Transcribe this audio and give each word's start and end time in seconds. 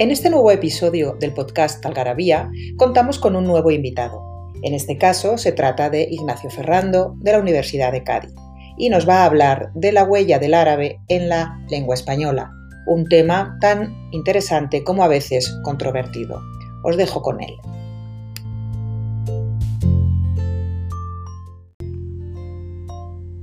En 0.00 0.10
este 0.10 0.30
nuevo 0.30 0.50
episodio 0.50 1.14
del 1.20 1.34
podcast 1.34 1.84
Algarabía 1.84 2.50
contamos 2.78 3.18
con 3.18 3.36
un 3.36 3.44
nuevo 3.44 3.70
invitado. 3.70 4.22
En 4.62 4.72
este 4.72 4.96
caso 4.96 5.36
se 5.36 5.52
trata 5.52 5.90
de 5.90 6.08
Ignacio 6.10 6.48
Ferrando 6.48 7.16
de 7.18 7.32
la 7.32 7.38
Universidad 7.38 7.92
de 7.92 8.02
Cádiz 8.02 8.32
y 8.78 8.88
nos 8.88 9.06
va 9.06 9.16
a 9.16 9.24
hablar 9.26 9.70
de 9.74 9.92
la 9.92 10.04
huella 10.04 10.38
del 10.38 10.54
árabe 10.54 10.98
en 11.08 11.28
la 11.28 11.62
lengua 11.68 11.96
española, 11.96 12.50
un 12.86 13.04
tema 13.08 13.58
tan 13.60 13.94
interesante 14.10 14.82
como 14.84 15.04
a 15.04 15.08
veces 15.08 15.54
controvertido. 15.64 16.40
Os 16.82 16.96
dejo 16.96 17.20
con 17.20 17.42
él. 17.42 17.52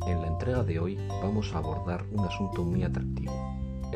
En 0.08 0.22
la 0.22 0.28
entrega 0.28 0.64
de 0.64 0.80
hoy 0.80 0.98
vamos 1.22 1.54
a 1.54 1.60
abordar 1.60 2.04
un 2.12 2.26
asunto 2.26 2.64
muy 2.64 2.82
atractivo, 2.82 3.32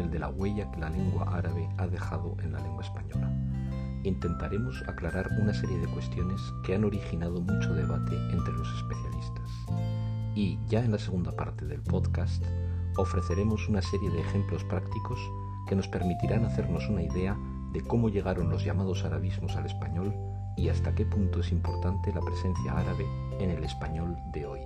el 0.01 0.11
de 0.11 0.19
la 0.19 0.29
huella 0.29 0.69
que 0.71 0.79
la 0.79 0.89
lengua 0.89 1.25
árabe 1.35 1.69
ha 1.77 1.87
dejado 1.87 2.35
en 2.43 2.51
la 2.51 2.59
lengua 2.59 2.83
española. 2.83 3.31
Intentaremos 4.03 4.83
aclarar 4.87 5.29
una 5.39 5.53
serie 5.53 5.77
de 5.77 5.87
cuestiones 5.87 6.41
que 6.63 6.75
han 6.75 6.83
originado 6.83 7.39
mucho 7.39 7.73
debate 7.73 8.15
entre 8.31 8.53
los 8.53 8.67
especialistas. 8.75 9.49
Y 10.35 10.57
ya 10.67 10.83
en 10.83 10.91
la 10.91 10.97
segunda 10.97 11.31
parte 11.31 11.65
del 11.65 11.81
podcast 11.81 12.43
ofreceremos 12.97 13.69
una 13.69 13.81
serie 13.81 14.09
de 14.09 14.21
ejemplos 14.21 14.63
prácticos 14.65 15.19
que 15.67 15.75
nos 15.75 15.87
permitirán 15.87 16.45
hacernos 16.45 16.89
una 16.89 17.03
idea 17.03 17.37
de 17.71 17.81
cómo 17.81 18.09
llegaron 18.09 18.49
los 18.49 18.65
llamados 18.65 19.05
arabismos 19.05 19.55
al 19.55 19.65
español 19.65 20.13
y 20.57 20.69
hasta 20.69 20.93
qué 20.93 21.05
punto 21.05 21.39
es 21.39 21.51
importante 21.51 22.13
la 22.13 22.21
presencia 22.21 22.77
árabe 22.77 23.05
en 23.39 23.51
el 23.51 23.63
español 23.63 24.17
de 24.33 24.45
hoy. 24.45 24.61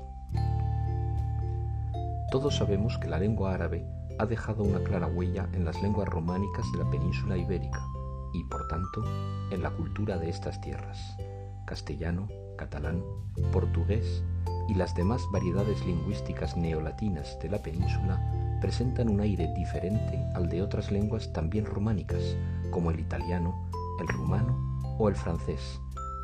Todos 2.31 2.55
sabemos 2.55 2.97
que 2.97 3.07
la 3.07 3.19
lengua 3.19 3.53
árabe 3.53 3.85
ha 4.17 4.25
dejado 4.25 4.63
una 4.63 4.79
clara 4.83 5.07
huella 5.07 5.49
en 5.53 5.65
las 5.65 5.81
lenguas 5.81 6.07
románicas 6.07 6.65
de 6.71 6.83
la 6.83 6.89
península 6.89 7.37
ibérica 7.37 7.85
y, 8.33 8.43
por 8.45 8.67
tanto, 8.67 9.03
en 9.51 9.61
la 9.61 9.71
cultura 9.71 10.17
de 10.17 10.29
estas 10.29 10.59
tierras. 10.61 11.17
Castellano, 11.65 12.27
catalán, 12.57 13.03
portugués 13.51 14.23
y 14.67 14.75
las 14.75 14.95
demás 14.95 15.21
variedades 15.31 15.85
lingüísticas 15.85 16.57
neolatinas 16.57 17.37
de 17.41 17.49
la 17.49 17.59
península 17.59 18.19
presentan 18.61 19.09
un 19.09 19.19
aire 19.19 19.53
diferente 19.55 20.23
al 20.33 20.49
de 20.49 20.61
otras 20.61 20.91
lenguas 20.91 21.31
también 21.33 21.65
románicas, 21.65 22.35
como 22.71 22.91
el 22.91 22.99
italiano, 22.99 23.69
el 23.99 24.07
rumano 24.07 24.79
o 24.97 25.09
el 25.09 25.15
francés, 25.15 25.79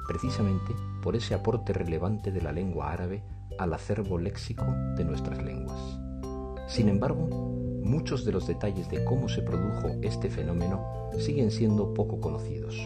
precisamente 0.07 0.73
por 1.01 1.15
ese 1.15 1.33
aporte 1.33 1.73
relevante 1.73 2.31
de 2.31 2.41
la 2.41 2.51
lengua 2.51 2.91
árabe 2.91 3.23
al 3.59 3.73
acervo 3.73 4.17
léxico 4.17 4.65
de 4.95 5.03
nuestras 5.03 5.43
lenguas. 5.43 5.99
Sin 6.67 6.87
embargo, 6.87 7.60
muchos 7.83 8.25
de 8.25 8.31
los 8.31 8.47
detalles 8.47 8.89
de 8.89 9.03
cómo 9.03 9.27
se 9.29 9.41
produjo 9.41 9.89
este 10.01 10.29
fenómeno 10.29 10.85
siguen 11.19 11.51
siendo 11.51 11.93
poco 11.93 12.19
conocidos. 12.19 12.77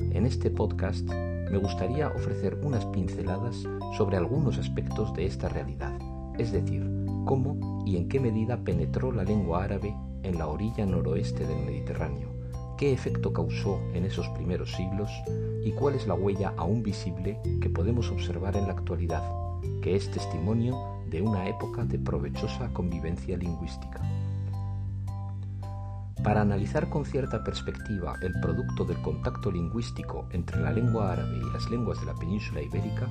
En 0.00 0.26
este 0.26 0.50
podcast 0.50 1.08
me 1.08 1.58
gustaría 1.58 2.08
ofrecer 2.08 2.58
unas 2.62 2.84
pinceladas 2.86 3.56
sobre 3.96 4.16
algunos 4.16 4.58
aspectos 4.58 5.12
de 5.14 5.26
esta 5.26 5.48
realidad, 5.48 5.98
es 6.38 6.52
decir, 6.52 6.86
cómo 7.24 7.84
y 7.86 7.96
en 7.96 8.08
qué 8.08 8.20
medida 8.20 8.58
penetró 8.64 9.12
la 9.12 9.24
lengua 9.24 9.64
árabe 9.64 9.94
en 10.22 10.38
la 10.38 10.46
orilla 10.46 10.86
noroeste 10.86 11.46
del 11.46 11.64
Mediterráneo, 11.64 12.28
qué 12.76 12.92
efecto 12.92 13.32
causó 13.32 13.78
en 13.94 14.04
esos 14.04 14.28
primeros 14.30 14.72
siglos 14.72 15.10
y 15.64 15.72
cuál 15.72 15.94
es 15.94 16.06
la 16.06 16.14
huella 16.14 16.54
aún 16.56 16.82
visible 16.82 17.40
que 17.60 17.70
podemos 17.70 18.10
observar 18.10 18.56
en 18.56 18.66
la 18.66 18.72
actualidad, 18.72 19.22
que 19.82 19.96
es 19.96 20.10
testimonio 20.10 20.76
de 21.10 21.22
una 21.22 21.48
época 21.48 21.84
de 21.84 21.98
provechosa 21.98 22.72
convivencia 22.72 23.36
lingüística. 23.36 24.00
Para 26.22 26.40
analizar 26.40 26.88
con 26.88 27.04
cierta 27.04 27.44
perspectiva 27.44 28.16
el 28.22 28.32
producto 28.40 28.84
del 28.84 29.00
contacto 29.02 29.50
lingüístico 29.50 30.28
entre 30.32 30.60
la 30.60 30.72
lengua 30.72 31.12
árabe 31.12 31.38
y 31.38 31.52
las 31.52 31.70
lenguas 31.70 32.00
de 32.00 32.06
la 32.06 32.14
península 32.14 32.60
ibérica, 32.60 33.08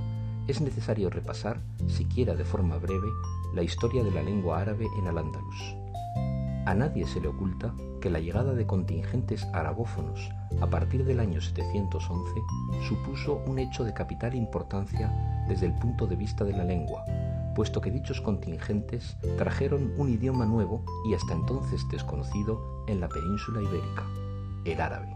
es 0.48 0.62
necesario 0.62 1.10
repasar, 1.10 1.62
siquiera 1.88 2.36
de 2.36 2.46
forma 2.46 2.78
breve, 2.78 3.08
la 3.54 3.64
historia 3.64 4.04
de 4.04 4.12
la 4.12 4.24
lengua 4.24 4.60
árabe 4.60 4.88
en 5.00 5.08
Al-Ándalus. 5.08 5.76
A 6.66 6.74
nadie 6.74 7.08
se 7.08 7.22
le 7.22 7.30
oculta 7.30 7.74
que 8.02 8.10
la 8.10 8.20
llegada 8.20 8.54
de 8.54 8.68
contingentes 8.68 9.46
arabófonos 9.54 10.30
a 10.60 10.70
partir 10.70 11.06
del 11.06 11.22
año 11.22 11.40
711 11.40 12.32
supuso 12.88 13.42
un 13.48 13.60
hecho 13.60 13.86
de 13.86 13.94
capital 13.94 14.36
importancia 14.36 15.46
desde 15.48 15.66
el 15.66 15.74
punto 15.76 16.08
de 16.08 16.18
vista 16.18 16.44
de 16.44 16.52
la 16.52 16.66
lengua, 16.66 17.06
puesto 17.58 17.82
que 17.82 17.90
dichos 17.90 18.22
contingentes 18.22 19.18
trajeron 19.36 19.92
un 19.98 20.10
idioma 20.10 20.46
nuevo 20.46 20.86
y 21.10 21.16
hasta 21.16 21.34
entonces 21.34 21.82
desconocido 21.90 22.62
en 22.86 23.00
la 23.00 23.10
península 23.10 23.64
ibérica, 23.64 24.06
el 24.64 24.80
árabe. 24.80 25.12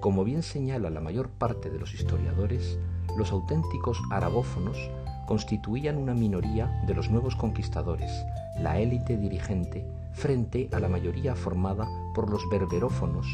Como 0.00 0.24
bien 0.24 0.42
señala 0.42 0.88
la 0.88 1.02
mayor 1.02 1.28
parte 1.28 1.68
de 1.68 1.78
los 1.78 1.92
historiadores, 1.92 2.78
los 3.18 3.30
auténticos 3.30 4.00
arabófonos 4.10 4.78
constituían 5.26 5.98
una 5.98 6.14
minoría 6.14 6.82
de 6.86 6.94
los 6.94 7.10
nuevos 7.10 7.36
conquistadores, 7.36 8.10
la 8.58 8.78
élite 8.78 9.18
dirigente, 9.18 9.86
frente 10.14 10.70
a 10.72 10.80
la 10.80 10.88
mayoría 10.88 11.34
formada 11.34 11.86
por 12.14 12.30
los 12.30 12.40
berberófonos, 12.48 13.26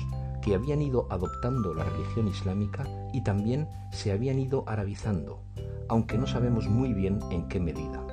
que 0.42 0.56
habían 0.56 0.82
ido 0.82 1.06
adoptando 1.10 1.74
la 1.74 1.84
religión 1.84 2.26
islámica 2.26 2.88
y 3.12 3.20
también 3.20 3.68
se 3.92 4.10
habían 4.10 4.40
ido 4.40 4.64
arabizando, 4.66 5.44
aunque 5.88 6.18
no 6.18 6.26
sabemos 6.26 6.66
muy 6.66 6.92
bien 6.92 7.20
en 7.30 7.46
qué 7.46 7.60
medida. 7.60 8.05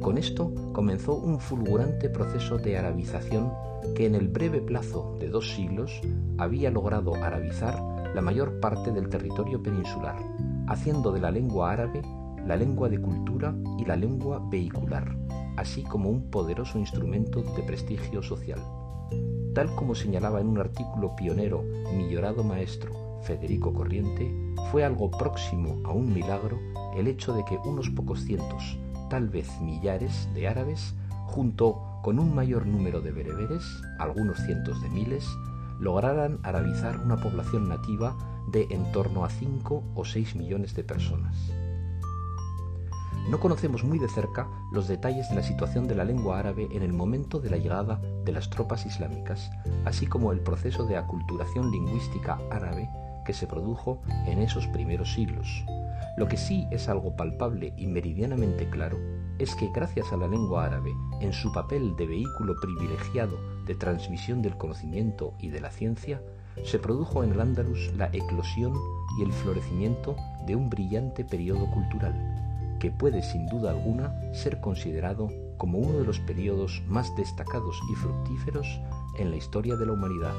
Con 0.00 0.18
esto 0.18 0.52
comenzó 0.72 1.14
un 1.14 1.40
fulgurante 1.40 2.10
proceso 2.10 2.58
de 2.58 2.76
arabización 2.76 3.52
que 3.94 4.06
en 4.06 4.14
el 4.14 4.28
breve 4.28 4.60
plazo 4.60 5.16
de 5.18 5.28
dos 5.28 5.54
siglos 5.54 6.00
había 6.38 6.70
logrado 6.70 7.14
arabizar 7.14 7.80
la 8.14 8.20
mayor 8.20 8.60
parte 8.60 8.92
del 8.92 9.08
territorio 9.08 9.62
peninsular, 9.62 10.16
haciendo 10.68 11.10
de 11.12 11.20
la 11.20 11.30
lengua 11.30 11.72
árabe 11.72 12.02
la 12.46 12.56
lengua 12.56 12.88
de 12.88 13.00
cultura 13.00 13.54
y 13.78 13.84
la 13.84 13.96
lengua 13.96 14.42
vehicular, 14.50 15.16
así 15.56 15.82
como 15.82 16.10
un 16.10 16.30
poderoso 16.30 16.78
instrumento 16.78 17.42
de 17.42 17.62
prestigio 17.62 18.22
social. 18.22 18.60
Tal 19.54 19.74
como 19.74 19.94
señalaba 19.94 20.40
en 20.40 20.48
un 20.48 20.58
artículo 20.58 21.14
pionero 21.16 21.64
mi 21.96 22.10
llorado 22.10 22.44
maestro 22.44 22.92
Federico 23.22 23.72
Corriente, 23.72 24.30
fue 24.70 24.84
algo 24.84 25.10
próximo 25.10 25.80
a 25.84 25.92
un 25.92 26.12
milagro 26.12 26.58
el 26.96 27.06
hecho 27.06 27.32
de 27.32 27.44
que 27.44 27.56
unos 27.64 27.88
pocos 27.88 28.20
cientos, 28.20 28.78
tal 29.14 29.28
vez 29.28 29.60
millares 29.60 30.28
de 30.34 30.48
árabes, 30.48 30.92
junto 31.26 31.80
con 32.02 32.18
un 32.18 32.34
mayor 32.34 32.66
número 32.66 33.00
de 33.00 33.12
bereberes, 33.12 33.62
algunos 34.00 34.40
cientos 34.40 34.82
de 34.82 34.90
miles, 34.90 35.24
lograran 35.78 36.40
arabizar 36.42 36.98
una 36.98 37.18
población 37.18 37.68
nativa 37.68 38.16
de 38.48 38.66
en 38.70 38.90
torno 38.90 39.24
a 39.24 39.30
5 39.30 39.84
o 39.94 40.04
6 40.04 40.34
millones 40.34 40.74
de 40.74 40.82
personas. 40.82 41.36
No 43.30 43.38
conocemos 43.38 43.84
muy 43.84 44.00
de 44.00 44.08
cerca 44.08 44.48
los 44.72 44.88
detalles 44.88 45.28
de 45.28 45.36
la 45.36 45.44
situación 45.44 45.86
de 45.86 45.94
la 45.94 46.04
lengua 46.04 46.40
árabe 46.40 46.66
en 46.72 46.82
el 46.82 46.92
momento 46.92 47.38
de 47.38 47.50
la 47.50 47.56
llegada 47.56 48.02
de 48.24 48.32
las 48.32 48.50
tropas 48.50 48.84
islámicas, 48.84 49.48
así 49.84 50.08
como 50.08 50.32
el 50.32 50.40
proceso 50.40 50.86
de 50.86 50.96
aculturación 50.96 51.70
lingüística 51.70 52.40
árabe 52.50 52.90
que 53.24 53.32
se 53.32 53.46
produjo 53.46 54.02
en 54.26 54.40
esos 54.40 54.66
primeros 54.68 55.12
siglos. 55.12 55.64
Lo 56.16 56.28
que 56.28 56.36
sí 56.36 56.68
es 56.70 56.88
algo 56.88 57.16
palpable 57.16 57.72
y 57.76 57.88
meridianamente 57.88 58.68
claro 58.70 58.98
es 59.38 59.54
que 59.56 59.70
gracias 59.74 60.12
a 60.12 60.16
la 60.16 60.28
lengua 60.28 60.66
árabe, 60.66 60.92
en 61.20 61.32
su 61.32 61.52
papel 61.52 61.96
de 61.96 62.06
vehículo 62.06 62.54
privilegiado 62.60 63.36
de 63.66 63.74
transmisión 63.74 64.40
del 64.40 64.56
conocimiento 64.56 65.34
y 65.40 65.48
de 65.48 65.60
la 65.60 65.70
ciencia, 65.70 66.22
se 66.62 66.78
produjo 66.78 67.24
en 67.24 67.32
el 67.32 67.40
Andalus 67.40 67.92
la 67.96 68.10
eclosión 68.12 68.74
y 69.18 69.24
el 69.24 69.32
florecimiento 69.32 70.14
de 70.46 70.54
un 70.54 70.70
brillante 70.70 71.24
periodo 71.24 71.68
cultural, 71.72 72.78
que 72.78 72.92
puede 72.92 73.22
sin 73.22 73.46
duda 73.48 73.70
alguna 73.70 74.14
ser 74.32 74.60
considerado 74.60 75.30
como 75.56 75.78
uno 75.78 75.98
de 75.98 76.04
los 76.04 76.20
periodos 76.20 76.82
más 76.86 77.14
destacados 77.16 77.80
y 77.90 77.94
fructíferos 77.96 78.80
en 79.18 79.30
la 79.30 79.36
historia 79.36 79.76
de 79.76 79.86
la 79.86 79.92
humanidad, 79.92 80.34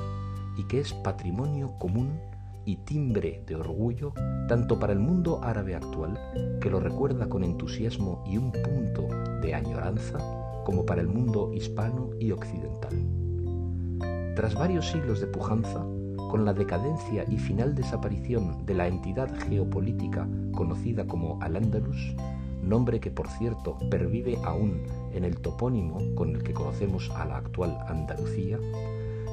y 0.58 0.64
que 0.64 0.80
es 0.80 0.94
patrimonio 0.94 1.74
común 1.80 2.18
y 2.66 2.78
timbre 2.78 3.44
de 3.46 3.56
orgullo 3.56 4.14
tanto 4.48 4.80
para 4.80 4.94
el 4.94 5.00
mundo 5.00 5.40
árabe 5.44 5.76
actual, 5.76 6.20
que 6.62 6.70
lo 6.70 6.80
recuerda 6.80 7.28
con 7.28 7.44
entusiasmo 7.44 8.24
y 8.28 8.38
un 8.38 8.52
punto 8.52 9.08
de 9.42 9.54
añoranza, 9.54 10.20
como 10.66 10.86
para 10.86 11.02
el 11.02 11.08
mundo 11.08 11.52
hispano 11.54 12.10
y 12.20 12.32
occidental. 12.32 12.94
Tras 14.36 14.56
varios 14.56 14.90
siglos 14.90 15.22
de 15.22 15.28
pujanza, 15.28 15.86
con 16.30 16.44
la 16.44 16.54
decadencia 16.54 17.24
y 17.30 17.38
final 17.38 17.76
desaparición 17.76 18.66
de 18.66 18.74
la 18.74 18.88
entidad 18.88 19.34
geopolítica 19.48 20.28
conocida 20.52 21.08
como 21.08 21.42
Al-Ándalus, 21.42 22.16
nombre 22.62 23.00
que 23.00 23.12
por 23.12 23.30
cierto 23.30 23.78
pervive 23.90 24.38
aún 24.44 24.82
en 25.14 25.24
el 25.24 25.40
topónimo 25.40 26.00
con 26.16 26.36
el 26.36 26.44
que 26.44 26.54
conocemos 26.54 27.10
a 27.12 27.26
la 27.26 27.38
actual 27.38 27.78
Andalucía, 27.88 28.60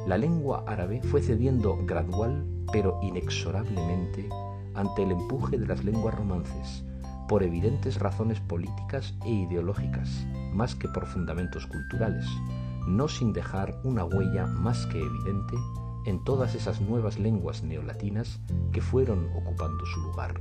la 0.06 0.18
lengua 0.18 0.64
árabe 0.66 1.00
fue 1.02 1.22
cediendo 1.22 1.78
gradual 1.84 2.44
pero 2.72 2.98
inexorablemente 3.02 4.28
ante 4.74 5.02
el 5.02 5.12
empuje 5.12 5.58
de 5.58 5.66
las 5.66 5.84
lenguas 5.84 6.14
romances, 6.14 6.84
por 7.28 7.42
evidentes 7.42 7.98
razones 7.98 8.40
políticas 8.40 9.14
e 9.24 9.30
ideológicas, 9.30 10.26
más 10.52 10.74
que 10.74 10.88
por 10.88 11.06
fundamentos 11.06 11.66
culturales, 11.66 12.26
no 12.86 13.06
sin 13.08 13.32
dejar 13.32 13.78
una 13.84 14.04
huella 14.04 14.46
más 14.46 14.86
que 14.86 14.98
evidente 14.98 15.56
en 16.04 16.24
todas 16.24 16.54
esas 16.54 16.80
nuevas 16.80 17.18
lenguas 17.18 17.62
neolatinas 17.62 18.40
que 18.72 18.80
fueron 18.80 19.28
ocupando 19.36 19.84
su 19.86 20.00
lugar. 20.00 20.40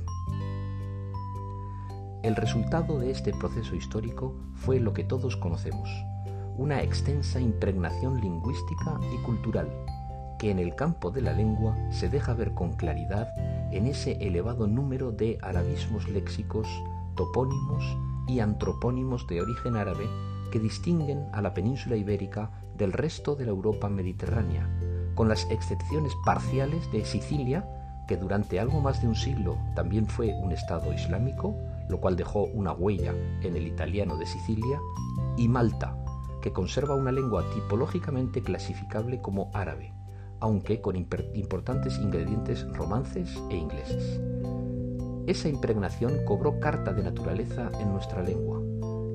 El 2.22 2.36
resultado 2.36 2.98
de 2.98 3.10
este 3.10 3.32
proceso 3.32 3.74
histórico 3.74 4.34
fue 4.54 4.80
lo 4.80 4.92
que 4.92 5.04
todos 5.04 5.36
conocemos, 5.36 5.88
una 6.56 6.82
extensa 6.82 7.40
impregnación 7.40 8.20
lingüística 8.20 8.98
y 9.14 9.22
cultural, 9.24 9.68
que 10.38 10.50
en 10.50 10.58
el 10.58 10.74
campo 10.74 11.10
de 11.10 11.22
la 11.22 11.32
lengua 11.32 11.76
se 11.90 12.08
deja 12.08 12.34
ver 12.34 12.52
con 12.52 12.72
claridad 12.72 13.32
en 13.72 13.86
ese 13.86 14.12
elevado 14.26 14.66
número 14.66 15.12
de 15.12 15.38
arabismos 15.40 16.08
léxicos, 16.08 16.68
topónimos 17.14 17.84
y 18.28 18.40
antropónimos 18.40 19.26
de 19.26 19.40
origen 19.40 19.76
árabe 19.76 20.08
que 20.50 20.58
distinguen 20.58 21.26
a 21.32 21.40
la 21.40 21.54
península 21.54 21.96
ibérica 21.96 22.50
del 22.76 22.92
resto 22.92 23.34
de 23.34 23.46
la 23.46 23.50
Europa 23.50 23.88
mediterránea, 23.88 24.68
con 25.14 25.28
las 25.28 25.50
excepciones 25.50 26.12
parciales 26.24 26.90
de 26.92 27.04
Sicilia, 27.04 27.66
que 28.06 28.16
durante 28.16 28.60
algo 28.60 28.80
más 28.80 29.00
de 29.00 29.08
un 29.08 29.14
siglo 29.14 29.56
también 29.74 30.06
fue 30.06 30.34
un 30.34 30.52
Estado 30.52 30.92
islámico, 30.92 31.54
lo 31.88 32.00
cual 32.00 32.16
dejó 32.16 32.44
una 32.44 32.72
huella 32.72 33.14
en 33.42 33.56
el 33.56 33.66
italiano 33.66 34.16
de 34.16 34.26
Sicilia, 34.26 34.78
y 35.36 35.48
Malta, 35.48 35.96
que 36.42 36.52
conserva 36.52 36.94
una 36.94 37.12
lengua 37.12 37.44
tipológicamente 37.54 38.42
clasificable 38.42 39.22
como 39.22 39.50
árabe, 39.54 39.94
aunque 40.40 40.82
con 40.82 40.96
importantes 40.96 41.98
ingredientes 41.98 42.66
romances 42.74 43.40
e 43.48 43.56
ingleses. 43.56 44.20
Esa 45.26 45.48
impregnación 45.48 46.24
cobró 46.26 46.58
carta 46.60 46.92
de 46.92 47.04
naturaleza 47.04 47.70
en 47.80 47.92
nuestra 47.92 48.22
lengua, 48.22 48.60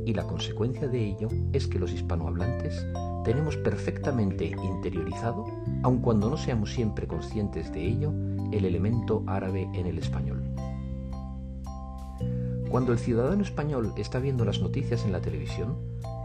y 0.05 0.13
la 0.13 0.23
consecuencia 0.23 0.87
de 0.87 1.05
ello 1.05 1.27
es 1.51 1.67
que 1.67 1.79
los 1.79 1.91
hispanohablantes 1.91 2.87
tenemos 3.25 3.57
perfectamente 3.57 4.45
interiorizado, 4.45 5.45
aun 5.83 5.99
cuando 5.99 6.29
no 6.29 6.37
seamos 6.37 6.71
siempre 6.71 7.07
conscientes 7.07 7.73
de 7.73 7.85
ello, 7.85 8.13
el 8.53 8.63
elemento 8.63 9.23
árabe 9.27 9.69
en 9.73 9.85
el 9.85 9.97
español. 9.97 10.45
Cuando 12.69 12.93
el 12.93 12.99
ciudadano 12.99 13.43
español 13.43 13.91
está 13.97 14.19
viendo 14.19 14.45
las 14.45 14.61
noticias 14.61 15.03
en 15.03 15.11
la 15.11 15.19
televisión, 15.19 15.75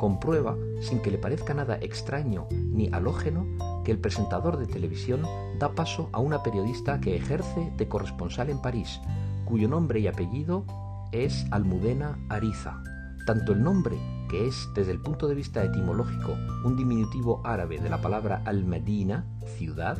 comprueba, 0.02 0.56
sin 0.80 0.98
que 0.98 1.12
le 1.12 1.18
parezca 1.18 1.54
nada 1.54 1.78
extraño 1.80 2.48
ni 2.50 2.88
halógeno, 2.92 3.46
que 3.84 3.92
el 3.92 4.00
presentador 4.00 4.56
de 4.56 4.66
televisión 4.66 5.22
da 5.60 5.76
paso 5.76 6.08
a 6.10 6.18
una 6.18 6.42
periodista 6.42 7.00
que 7.00 7.14
ejerce 7.14 7.72
de 7.76 7.86
corresponsal 7.86 8.50
en 8.50 8.60
París, 8.60 9.00
cuyo 9.44 9.68
nombre 9.68 10.00
y 10.00 10.08
apellido 10.08 10.64
es 11.12 11.46
Almudena 11.52 12.18
Ariza. 12.30 12.82
Tanto 13.28 13.52
el 13.52 13.62
nombre 13.62 13.96
que 14.28 14.48
es, 14.48 14.68
desde 14.74 14.90
el 14.90 15.00
punto 15.00 15.28
de 15.28 15.36
vista 15.36 15.62
etimológico, 15.62 16.32
un 16.64 16.74
diminutivo 16.74 17.40
árabe 17.44 17.78
de 17.78 17.88
la 17.88 18.02
palabra 18.02 18.42
al-Medina, 18.44 19.24
ciudad, 19.56 19.98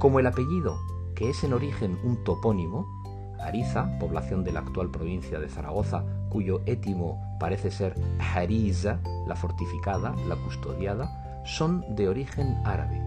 como 0.00 0.18
el 0.18 0.26
apellido, 0.26 0.76
que 1.14 1.30
es 1.30 1.44
en 1.44 1.52
origen 1.52 2.00
un 2.02 2.24
topónimo, 2.24 2.99
Ariza, 3.42 3.98
población 3.98 4.44
de 4.44 4.52
la 4.52 4.60
actual 4.60 4.90
provincia 4.90 5.38
de 5.38 5.48
Zaragoza, 5.48 6.04
cuyo 6.28 6.62
étimo 6.66 7.36
parece 7.38 7.70
ser 7.70 7.94
Hariza, 8.18 9.00
la 9.26 9.36
fortificada, 9.36 10.14
la 10.28 10.36
custodiada, 10.36 11.42
son 11.44 11.84
de 11.94 12.08
origen 12.08 12.58
árabe, 12.64 13.00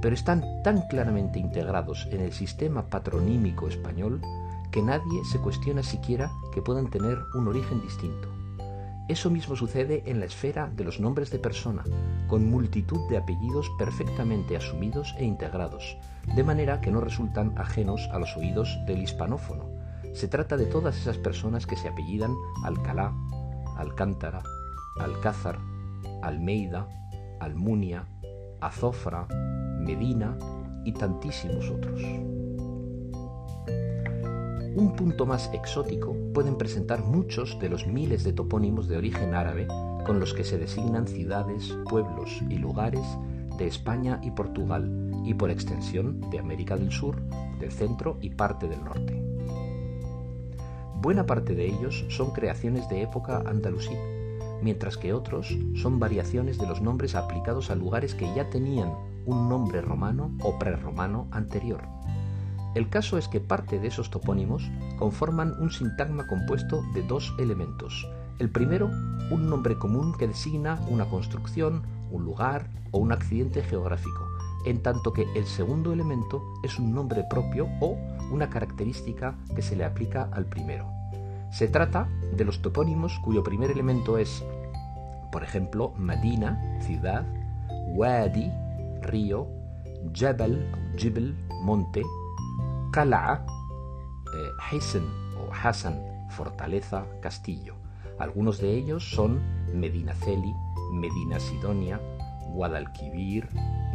pero 0.00 0.14
están 0.14 0.42
tan 0.62 0.82
claramente 0.88 1.38
integrados 1.38 2.08
en 2.10 2.20
el 2.20 2.32
sistema 2.32 2.88
patronímico 2.88 3.68
español 3.68 4.20
que 4.70 4.82
nadie 4.82 5.24
se 5.24 5.38
cuestiona 5.38 5.82
siquiera 5.82 6.32
que 6.52 6.62
puedan 6.62 6.90
tener 6.90 7.18
un 7.34 7.46
origen 7.48 7.80
distinto. 7.80 8.28
Eso 9.06 9.28
mismo 9.28 9.54
sucede 9.54 10.02
en 10.06 10.18
la 10.18 10.24
esfera 10.24 10.70
de 10.74 10.82
los 10.82 10.98
nombres 10.98 11.30
de 11.30 11.38
persona, 11.38 11.84
con 12.26 12.50
multitud 12.50 12.98
de 13.10 13.18
apellidos 13.18 13.70
perfectamente 13.78 14.56
asumidos 14.56 15.14
e 15.18 15.26
integrados, 15.26 15.98
de 16.34 16.42
manera 16.42 16.80
que 16.80 16.90
no 16.90 17.00
resultan 17.00 17.52
ajenos 17.58 18.08
a 18.12 18.18
los 18.18 18.34
oídos 18.36 18.78
del 18.86 19.02
hispanófono. 19.02 19.73
Se 20.14 20.28
trata 20.28 20.56
de 20.56 20.66
todas 20.66 20.96
esas 20.96 21.18
personas 21.18 21.66
que 21.66 21.74
se 21.74 21.88
apellidan 21.88 22.32
Alcalá, 22.64 23.12
Alcántara, 23.76 24.44
Alcázar, 25.00 25.58
Almeida, 26.22 26.88
Almunia, 27.40 28.06
Azofra, 28.60 29.26
Medina 29.80 30.38
y 30.84 30.92
tantísimos 30.92 31.68
otros. 31.68 32.00
Un 34.76 34.94
punto 34.96 35.26
más 35.26 35.50
exótico 35.52 36.16
pueden 36.32 36.56
presentar 36.58 37.02
muchos 37.02 37.58
de 37.58 37.68
los 37.68 37.88
miles 37.88 38.22
de 38.22 38.32
topónimos 38.32 38.86
de 38.86 38.96
origen 38.96 39.34
árabe 39.34 39.66
con 40.06 40.20
los 40.20 40.32
que 40.32 40.44
se 40.44 40.58
designan 40.58 41.08
ciudades, 41.08 41.76
pueblos 41.90 42.40
y 42.48 42.58
lugares 42.58 43.04
de 43.58 43.66
España 43.66 44.20
y 44.22 44.30
Portugal 44.30 45.10
y 45.24 45.34
por 45.34 45.50
extensión 45.50 46.20
de 46.30 46.38
América 46.38 46.76
del 46.76 46.92
Sur, 46.92 47.20
del 47.58 47.72
centro 47.72 48.18
y 48.20 48.30
parte 48.30 48.68
del 48.68 48.84
norte. 48.84 49.23
Buena 51.04 51.26
parte 51.26 51.54
de 51.54 51.66
ellos 51.66 52.04
son 52.08 52.32
creaciones 52.32 52.88
de 52.88 53.02
época 53.02 53.44
andalusí, 53.46 53.94
mientras 54.60 54.96
que 54.96 55.12
otros 55.12 55.56
son 55.76 56.00
variaciones 56.00 56.58
de 56.58 56.66
los 56.66 56.80
nombres 56.80 57.14
aplicados 57.14 57.70
a 57.70 57.76
lugares 57.76 58.16
que 58.16 58.34
ya 58.34 58.50
tenían 58.50 58.92
un 59.26 59.48
nombre 59.48 59.82
romano 59.82 60.34
o 60.42 60.58
prerromano 60.58 61.28
anterior 61.30 61.82
el 62.74 62.88
caso 62.88 63.18
es 63.18 63.28
que 63.28 63.40
parte 63.40 63.78
de 63.78 63.86
esos 63.86 64.10
topónimos 64.10 64.68
conforman 64.98 65.54
un 65.60 65.70
sintagma 65.70 66.26
compuesto 66.26 66.82
de 66.92 67.02
dos 67.02 67.32
elementos. 67.38 68.08
El 68.40 68.50
primero, 68.50 68.90
un 69.30 69.48
nombre 69.48 69.78
común 69.78 70.12
que 70.18 70.26
designa 70.26 70.80
una 70.88 71.04
construcción, 71.04 71.82
un 72.10 72.24
lugar 72.24 72.68
o 72.90 72.98
un 72.98 73.12
accidente 73.12 73.62
geográfico, 73.62 74.26
en 74.64 74.82
tanto 74.82 75.12
que 75.12 75.26
el 75.34 75.46
segundo 75.46 75.92
elemento 75.92 76.42
es 76.62 76.78
un 76.78 76.92
nombre 76.94 77.24
propio 77.28 77.68
o 77.80 77.96
una 78.30 78.50
característica 78.50 79.36
que 79.54 79.62
se 79.62 79.76
le 79.76 79.84
aplica 79.84 80.28
al 80.32 80.46
primero. 80.46 80.90
Se 81.50 81.68
trata 81.68 82.08
de 82.36 82.44
los 82.44 82.62
topónimos 82.62 83.18
cuyo 83.20 83.44
primer 83.44 83.70
elemento 83.70 84.18
es, 84.18 84.44
por 85.30 85.44
ejemplo, 85.44 85.92
Medina, 85.96 86.80
ciudad, 86.80 87.24
Wadi, 87.94 88.50
río, 89.02 89.46
Jabal, 90.12 90.66
Jibel, 90.96 91.36
monte, 91.62 92.02
Kala'a, 92.92 93.44
eh, 94.34 95.10
o 95.38 95.52
Hassan, 95.52 96.00
fortaleza, 96.30 97.06
castillo. 97.20 97.76
Algunos 98.18 98.58
de 98.58 98.72
ellos 98.74 99.08
son 99.10 99.40
Medinaceli, 99.72 100.54
Medina 100.92 101.38
Sidonia, 101.38 102.00
Guadalquivir, 102.48 103.48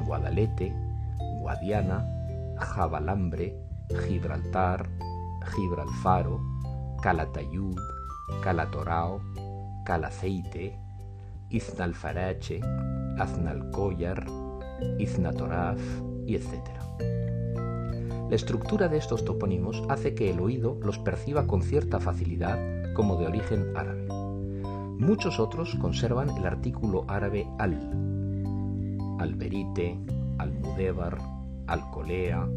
Guadalete, 0.06 0.74
Guadiana, 1.42 2.06
Jabalambre, 2.58 3.56
Gibraltar, 4.08 4.90
Gibralfaro, 5.46 6.40
Calatayud, 7.02 7.78
Calatorao, 8.44 9.22
Calaceite, 9.86 10.78
Iznalfarache, 11.50 12.62
Aznalcollar, 13.18 14.26
Iznatoraf 15.00 15.80
etc. 16.36 16.80
La 18.30 18.36
estructura 18.36 18.88
de 18.88 18.98
estos 18.98 19.26
topónimos 19.26 19.84
hace 19.90 20.14
que 20.14 20.30
el 20.30 20.40
oído 20.40 20.78
los 20.84 21.00
perciba 21.00 21.48
con 21.48 21.64
cierta 21.64 22.00
facilidad 22.00 22.60
como 22.94 23.16
de 23.16 23.26
origen 23.28 23.76
árabe. 23.76 24.08
Muchos 25.00 25.40
otros 25.40 25.76
conservan 25.82 26.30
el 26.38 26.46
artículo 26.46 27.06
árabe 27.08 27.48
al, 27.58 27.80
alberite, 29.20 30.00
almudévar, 30.38 31.18
alcolea, 31.68 32.48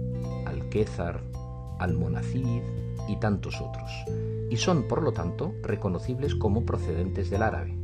alquézar, 0.47 1.23
almonacid 1.79 2.63
y 3.09 3.17
tantos 3.17 3.61
otros, 3.61 3.91
y 4.49 4.57
son 4.57 4.87
por 4.89 5.03
lo 5.03 5.13
tanto 5.13 5.55
reconocibles 5.63 6.35
como 6.35 6.65
procedentes 6.65 7.31
del 7.31 7.43
árabe. 7.43 7.77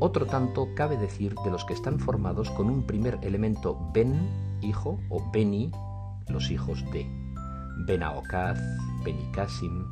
Otro 0.00 0.26
tanto 0.26 0.68
cabe 0.74 0.96
decir 0.96 1.34
de 1.44 1.50
los 1.50 1.64
que 1.64 1.74
están 1.74 2.00
formados 2.00 2.50
con 2.50 2.68
un 2.68 2.84
primer 2.84 3.18
elemento 3.22 3.78
ben, 3.94 4.28
hijo, 4.62 4.98
o 5.10 5.30
beni, 5.30 5.70
los 6.28 6.50
hijos 6.50 6.84
de 6.92 7.06
Benaokaz, 7.86 8.58
Benikasim, 9.04 9.84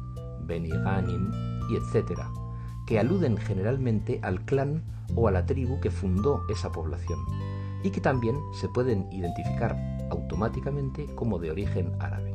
Beniganim 0.46 1.30
y 1.70 1.76
etc., 1.76 2.22
que 2.86 2.98
aluden 2.98 3.36
generalmente 3.36 4.18
al 4.22 4.44
clan 4.44 4.82
o 5.14 5.28
a 5.28 5.30
la 5.30 5.46
tribu 5.46 5.78
que 5.80 5.92
fundó 5.92 6.42
esa 6.48 6.72
población 6.72 7.18
y 7.82 7.90
que 7.90 8.00
también 8.00 8.36
se 8.52 8.68
pueden 8.68 9.10
identificar 9.12 9.76
automáticamente 10.10 11.06
como 11.14 11.38
de 11.38 11.50
origen 11.50 11.94
árabe. 11.98 12.34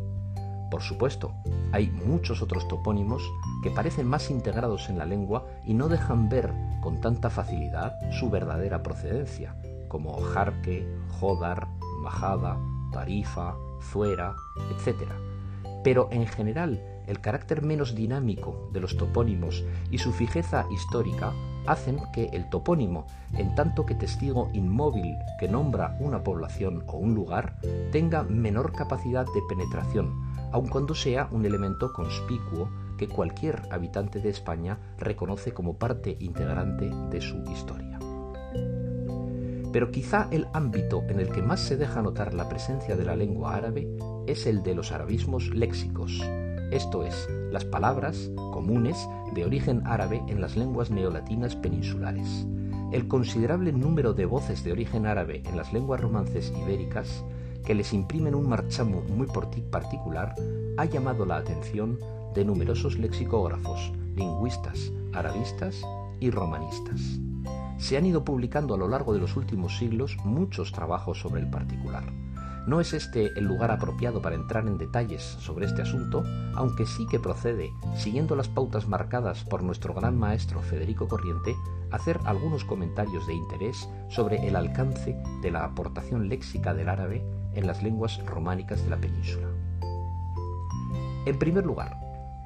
Por 0.72 0.82
supuesto, 0.82 1.34
hay 1.72 1.90
muchos 1.90 2.42
otros 2.42 2.68
topónimos 2.68 3.24
que 3.64 3.72
parecen 3.72 4.08
más 4.08 4.30
integrados 4.32 4.90
en 4.90 4.98
la 4.98 5.06
lengua 5.06 5.46
y 5.66 5.74
no 5.74 5.88
dejan 5.88 6.28
ver 6.28 6.54
con 6.82 7.00
tanta 7.02 7.30
facilidad 7.30 7.96
su 8.12 8.30
verdadera 8.30 8.82
procedencia, 8.82 9.56
como 9.88 10.20
Jarque, 10.20 10.88
Jodar, 11.20 11.68
Majada, 12.02 12.60
Tarifa, 12.92 13.56
Zuera, 13.82 14.36
etc. 14.72 15.04
Pero 15.84 16.10
en 16.12 16.26
general, 16.28 16.82
el 17.08 17.20
carácter 17.22 17.62
menos 17.62 17.96
dinámico 17.96 18.70
de 18.74 18.80
los 18.80 18.98
topónimos 18.98 19.64
y 19.92 19.98
su 19.98 20.12
fijeza 20.12 20.66
histórica 20.72 21.34
hacen 21.68 22.00
que 22.14 22.26
el 22.34 22.50
topónimo, 22.50 23.08
en 23.34 23.56
tanto 23.56 23.86
que 23.86 23.96
testigo 23.96 24.50
inmóvil 24.54 25.16
que 25.40 25.48
nombra 25.48 25.98
una 26.00 26.24
población 26.24 26.84
o 26.88 26.98
un 26.98 27.16
lugar, 27.16 27.56
tenga 27.92 28.24
menor 28.24 28.72
capacidad 28.74 29.26
de 29.26 29.42
penetración, 29.50 30.14
aun 30.52 30.68
cuando 30.68 30.96
sea 30.96 31.28
un 31.32 31.46
elemento 31.46 31.92
conspicuo 31.94 32.70
que 32.98 33.08
cualquier 33.08 33.62
habitante 33.72 34.20
de 34.20 34.30
España 34.30 34.78
reconoce 34.98 35.54
como 35.54 35.78
parte 35.78 36.16
integrante 36.20 36.90
de 37.10 37.22
su 37.22 37.44
historia. 37.52 38.00
Pero 39.74 39.92
quizá 39.92 40.30
el 40.32 40.48
ámbito 40.54 41.04
en 41.10 41.20
el 41.20 41.30
que 41.30 41.42
más 41.42 41.60
se 41.60 41.76
deja 41.76 42.02
notar 42.02 42.34
la 42.34 42.48
presencia 42.48 42.96
de 42.96 43.04
la 43.04 43.18
lengua 43.18 43.56
árabe 43.56 43.90
es 44.26 44.48
el 44.48 44.64
de 44.64 44.74
los 44.74 44.94
arabismos 44.94 45.50
léxicos, 45.50 46.24
esto 46.72 47.04
es, 47.04 47.28
las 47.52 47.66
palabras 47.66 48.30
comunes 48.52 49.08
de 49.34 49.46
origen 49.46 49.82
árabe 49.86 50.24
en 50.28 50.42
las 50.42 50.56
lenguas 50.56 50.92
neolatinas 50.92 51.56
peninsulares. 51.56 52.48
El 52.92 53.08
considerable 53.08 53.72
número 53.72 54.14
de 54.14 54.26
voces 54.26 54.64
de 54.64 54.72
origen 54.72 55.06
árabe 55.06 55.42
en 55.46 55.58
las 55.58 55.74
lenguas 55.74 56.02
romances 56.02 56.54
ibéricas, 56.62 57.24
que 57.66 57.76
les 57.76 57.94
imprimen 57.94 58.36
un 58.36 58.48
marchamo 58.48 59.02
muy 59.02 59.28
particular, 59.70 60.36
ha 60.78 60.86
llamado 60.86 61.26
la 61.26 61.38
atención 61.38 62.00
de 62.34 62.46
numerosos 62.46 62.98
lexicógrafos, 62.98 63.92
lingüistas, 64.16 64.92
arabistas 65.14 65.82
y 66.20 66.30
romanistas 66.30 67.20
se 67.78 67.98
han 67.98 68.06
ido 68.06 68.24
publicando 68.24 68.74
a 68.74 68.78
lo 68.78 68.88
largo 68.88 69.14
de 69.14 69.20
los 69.20 69.36
últimos 69.36 69.78
siglos 69.78 70.18
muchos 70.24 70.72
trabajos 70.72 71.20
sobre 71.20 71.42
el 71.42 71.50
particular. 71.50 72.04
No 72.68 72.82
es 72.82 72.94
este 72.94 73.38
el 73.38 73.46
lugar 73.46 73.70
apropiado 73.70 74.24
para 74.24 74.36
entrar 74.36 74.66
en 74.66 74.80
detalles 74.80 75.22
sobre 75.22 75.68
este 75.68 75.84
asunto, 75.84 76.24
aunque 76.56 76.88
sí 76.88 77.06
que 77.06 77.20
procede, 77.20 77.72
siguiendo 77.96 78.36
las 78.36 78.48
pautas 78.48 78.88
marcadas 78.88 79.44
por 79.44 79.62
nuestro 79.62 79.94
gran 79.94 80.18
maestro 80.18 80.62
Federico 80.62 81.08
Corriente, 81.08 81.56
hacer 81.92 82.20
algunos 82.26 82.66
comentarios 82.66 83.28
de 83.28 83.36
interés 83.36 83.88
sobre 84.10 84.48
el 84.48 84.56
alcance 84.56 85.16
de 85.44 85.52
la 85.52 85.64
aportación 85.64 86.28
léxica 86.28 86.74
del 86.74 86.90
árabe 86.90 87.24
en 87.54 87.68
las 87.68 87.84
lenguas 87.84 88.20
románicas 88.26 88.84
de 88.84 88.90
la 88.90 88.98
península. 88.98 89.48
En 91.28 91.38
primer 91.38 91.66
lugar, 91.66 92.00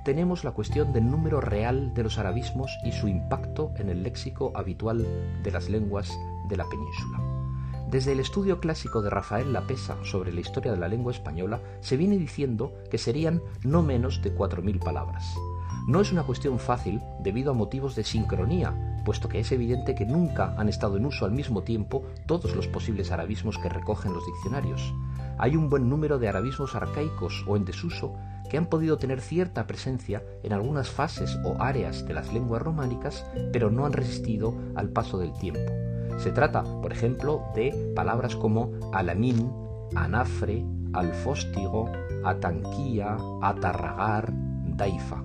tenemos 0.03 0.43
la 0.43 0.51
cuestión 0.51 0.91
del 0.91 1.09
número 1.09 1.39
real 1.39 1.93
de 1.93 2.03
los 2.03 2.17
arabismos 2.17 2.77
y 2.83 2.91
su 2.91 3.07
impacto 3.07 3.71
en 3.77 3.89
el 3.89 4.03
léxico 4.03 4.51
habitual 4.55 5.05
de 5.43 5.51
las 5.51 5.69
lenguas 5.69 6.17
de 6.49 6.57
la 6.57 6.65
península. 6.67 7.38
Desde 7.89 8.11
el 8.11 8.19
estudio 8.19 8.59
clásico 8.59 9.01
de 9.01 9.09
Rafael 9.09 9.51
Lapesa 9.51 9.97
sobre 10.03 10.31
la 10.31 10.41
historia 10.41 10.71
de 10.71 10.77
la 10.77 10.87
lengua 10.87 11.11
española 11.11 11.59
se 11.81 11.97
viene 11.97 12.17
diciendo 12.17 12.71
que 12.91 12.99
serían 12.99 13.41
no 13.63 13.81
menos 13.81 14.21
de 14.21 14.35
4.000 14.35 14.77
palabras. 14.83 15.25
No 15.87 15.99
es 15.99 16.11
una 16.11 16.21
cuestión 16.21 16.59
fácil 16.59 17.01
debido 17.23 17.49
a 17.49 17.55
motivos 17.55 17.95
de 17.95 18.03
sincronía, 18.03 19.01
puesto 19.05 19.27
que 19.27 19.39
es 19.39 19.51
evidente 19.51 19.95
que 19.95 20.05
nunca 20.05 20.53
han 20.55 20.69
estado 20.69 20.97
en 20.97 21.05
uso 21.07 21.25
al 21.25 21.31
mismo 21.31 21.63
tiempo 21.63 22.03
todos 22.27 22.55
los 22.55 22.67
posibles 22.67 23.09
arabismos 23.09 23.57
que 23.57 23.69
recogen 23.69 24.13
los 24.13 24.23
diccionarios. 24.23 24.93
Hay 25.39 25.55
un 25.55 25.67
buen 25.67 25.89
número 25.89 26.19
de 26.19 26.29
arabismos 26.29 26.75
arcaicos 26.75 27.43
o 27.47 27.57
en 27.57 27.65
desuso 27.65 28.13
que 28.51 28.57
han 28.57 28.67
podido 28.67 28.99
tener 28.99 29.19
cierta 29.19 29.65
presencia 29.65 30.23
en 30.43 30.53
algunas 30.53 30.91
fases 30.91 31.39
o 31.43 31.55
áreas 31.59 32.05
de 32.05 32.13
las 32.13 32.31
lenguas 32.33 32.61
románicas, 32.61 33.25
pero 33.51 33.71
no 33.71 33.87
han 33.87 33.93
resistido 33.93 34.53
al 34.75 34.89
paso 34.89 35.17
del 35.17 35.33
tiempo. 35.33 35.71
Se 36.19 36.31
trata, 36.31 36.63
por 36.81 36.91
ejemplo, 36.91 37.43
de 37.55 37.93
palabras 37.95 38.35
como 38.35 38.71
alamín, 38.91 39.51
anafre, 39.95 40.65
alfóstigo, 40.91 41.89
atanquía, 42.25 43.17
atarragar, 43.41 44.33
daifa. 44.65 45.23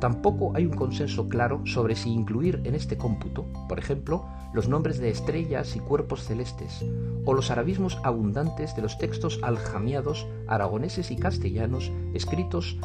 Tampoco 0.00 0.52
hay 0.54 0.64
un 0.64 0.72
consenso 0.72 1.28
claro 1.28 1.60
sobre 1.66 1.94
si 1.94 2.10
incluir 2.10 2.62
en 2.64 2.74
este 2.74 2.96
cómputo, 2.96 3.44
por 3.68 3.78
ejemplo, 3.78 4.24
los 4.54 4.68
nombres 4.68 4.98
de 4.98 5.10
estrellas 5.10 5.76
y 5.76 5.80
cuerpos 5.80 6.24
celestes, 6.24 6.82
o 7.26 7.34
los 7.34 7.50
arabismos 7.50 7.98
abundantes 8.02 8.74
de 8.74 8.80
los 8.80 8.96
textos 8.96 9.38
aljamiados 9.42 10.26
aragoneses 10.48 11.10
y 11.10 11.16
castellanos 11.16 11.92
escritos 12.14 12.78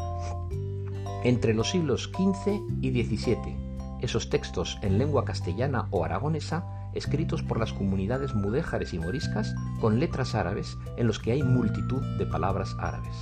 entre 1.23 1.53
los 1.53 1.71
siglos 1.71 2.11
XV 2.13 2.59
y 2.81 2.91
XVII, 2.91 3.55
esos 4.01 4.29
textos 4.29 4.77
en 4.81 4.97
lengua 4.97 5.23
castellana 5.23 5.87
o 5.91 6.03
aragonesa 6.03 6.74
escritos 6.95 7.43
por 7.43 7.59
las 7.59 7.73
comunidades 7.73 8.33
mudéjares 8.33 8.93
y 8.93 8.99
moriscas 8.99 9.53
con 9.79 9.99
letras 9.99 10.33
árabes 10.33 10.77
en 10.97 11.07
los 11.07 11.19
que 11.19 11.31
hay 11.31 11.43
multitud 11.43 12.01
de 12.17 12.25
palabras 12.25 12.75
árabes. 12.79 13.15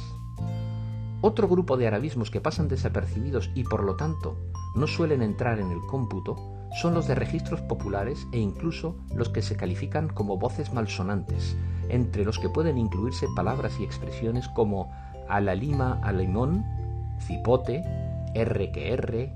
Otro 1.21 1.47
grupo 1.47 1.77
de 1.77 1.87
arabismos 1.87 2.29
que 2.29 2.41
pasan 2.41 2.67
desapercibidos 2.67 3.49
y 3.55 3.63
por 3.63 3.83
lo 3.83 3.95
tanto 3.95 4.37
no 4.75 4.87
suelen 4.87 5.21
entrar 5.21 5.59
en 5.59 5.71
el 5.71 5.79
cómputo 5.81 6.35
son 6.81 6.93
los 6.95 7.07
de 7.07 7.15
registros 7.15 7.61
populares 7.61 8.27
e 8.31 8.39
incluso 8.39 8.95
los 9.15 9.29
que 9.29 9.41
se 9.41 9.55
califican 9.55 10.09
como 10.09 10.37
voces 10.37 10.73
malsonantes, 10.73 11.55
entre 11.89 12.25
los 12.25 12.39
que 12.39 12.49
pueden 12.49 12.77
incluirse 12.77 13.27
palabras 13.35 13.79
y 13.79 13.83
expresiones 13.83 14.47
como 14.49 14.91
alalima 15.29 15.99
alimón, 16.03 16.65
cipote, 17.19 17.83
r 18.33 18.71
que 18.71 18.93
r, 18.93 19.33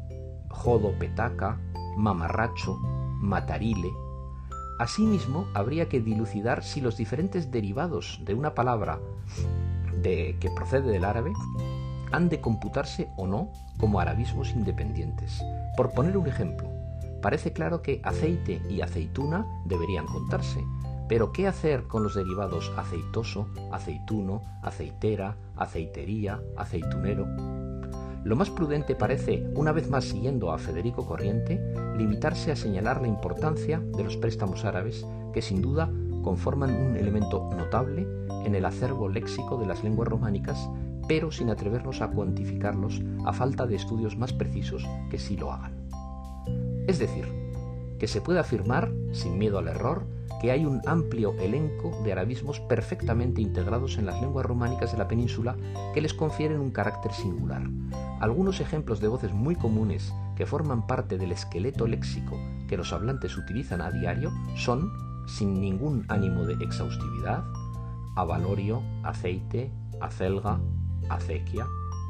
jodo 0.49 0.97
petaca, 0.97 1.59
mamarracho, 1.95 2.77
matarile. 3.21 3.89
Asimismo, 4.79 5.47
habría 5.53 5.89
que 5.89 6.01
dilucidar 6.01 6.63
si 6.63 6.81
los 6.81 6.97
diferentes 6.97 7.51
derivados 7.51 8.19
de 8.23 8.35
una 8.35 8.53
palabra 8.53 8.99
de, 10.01 10.37
que 10.39 10.51
procede 10.51 10.91
del 10.91 11.05
árabe 11.05 11.33
han 12.11 12.29
de 12.29 12.39
computarse 12.39 13.09
o 13.17 13.27
no 13.27 13.51
como 13.79 13.99
arabismos 13.99 14.51
independientes. 14.51 15.41
Por 15.75 15.91
poner 15.93 16.17
un 16.17 16.27
ejemplo, 16.27 16.69
parece 17.21 17.53
claro 17.53 17.81
que 17.81 18.01
aceite 18.03 18.61
y 18.69 18.81
aceituna 18.81 19.45
deberían 19.65 20.05
contarse, 20.05 20.63
pero 21.09 21.31
¿qué 21.31 21.47
hacer 21.47 21.87
con 21.87 22.03
los 22.03 22.15
derivados 22.15 22.71
aceitoso, 22.77 23.49
aceituno, 23.71 24.43
aceitera, 24.61 25.37
aceitería, 25.55 26.41
aceitunero? 26.55 27.25
Lo 28.27 28.35
más 28.35 28.49
prudente 28.49 28.93
parece, 28.93 29.49
una 29.55 29.71
vez 29.71 29.89
más 29.89 30.03
siguiendo 30.03 30.51
a 30.51 30.57
Federico 30.57 31.05
Corriente, 31.05 31.61
limitarse 31.97 32.51
a 32.51 32.57
señalar 32.57 33.01
la 33.01 33.07
importancia 33.07 33.79
de 33.79 34.03
los 34.03 34.17
préstamos 34.17 34.65
árabes, 34.65 35.05
que 35.33 35.41
sin 35.41 35.61
duda 35.61 35.89
conforman 36.23 36.75
un 36.75 36.97
elemento 36.97 37.49
notable 37.55 38.05
en 38.43 38.53
el 38.53 38.65
acervo 38.65 39.07
léxico 39.07 39.57
de 39.57 39.65
las 39.65 39.81
lenguas 39.81 40.09
románicas 40.09 40.67
pero 41.07 41.31
sin 41.31 41.49
atrevernos 41.49 42.01
a 42.01 42.09
cuantificarlos 42.09 43.01
a 43.25 43.31
falta 43.31 43.65
de 43.65 43.75
estudios 43.75 44.17
más 44.17 44.33
precisos 44.33 44.85
que 45.09 45.19
sí 45.19 45.37
lo 45.37 45.53
hagan. 45.53 45.87
Es 46.85 46.99
decir, 46.99 47.23
que 47.97 48.09
se 48.09 48.19
puede 48.19 48.39
afirmar, 48.39 48.91
sin 49.13 49.37
miedo 49.37 49.57
al 49.57 49.69
error, 49.69 50.05
que 50.41 50.51
hay 50.51 50.65
un 50.65 50.81
amplio 50.85 51.33
elenco 51.39 51.97
de 52.03 52.11
arabismos 52.11 52.59
perfectamente 52.59 53.41
integrados 53.41 53.97
en 53.97 54.05
las 54.05 54.19
lenguas 54.21 54.45
románicas 54.45 54.91
de 54.91 54.97
la 54.97 55.07
península 55.07 55.55
que 55.93 56.01
les 56.01 56.13
confieren 56.13 56.59
un 56.59 56.71
carácter 56.71 57.13
singular. 57.13 57.63
Algunos 58.19 58.59
ejemplos 58.61 58.99
de 58.99 59.07
voces 59.07 59.33
muy 59.33 59.55
comunes 59.55 60.13
que 60.35 60.45
forman 60.45 60.87
parte 60.87 61.17
del 61.17 61.31
esqueleto 61.31 61.85
léxico 61.85 62.37
que 62.67 62.77
los 62.77 62.91
hablantes 62.91 63.37
utilizan 63.37 63.81
a 63.81 63.91
diario 63.91 64.31
son, 64.55 64.91
sin 65.27 65.61
ningún 65.61 66.05
ánimo 66.07 66.45
de 66.45 66.53
exhaustividad, 66.63 67.43
avalorio, 68.15 68.81
aceite, 69.03 69.71
acelga, 70.01 70.59
acequia, 71.09 71.65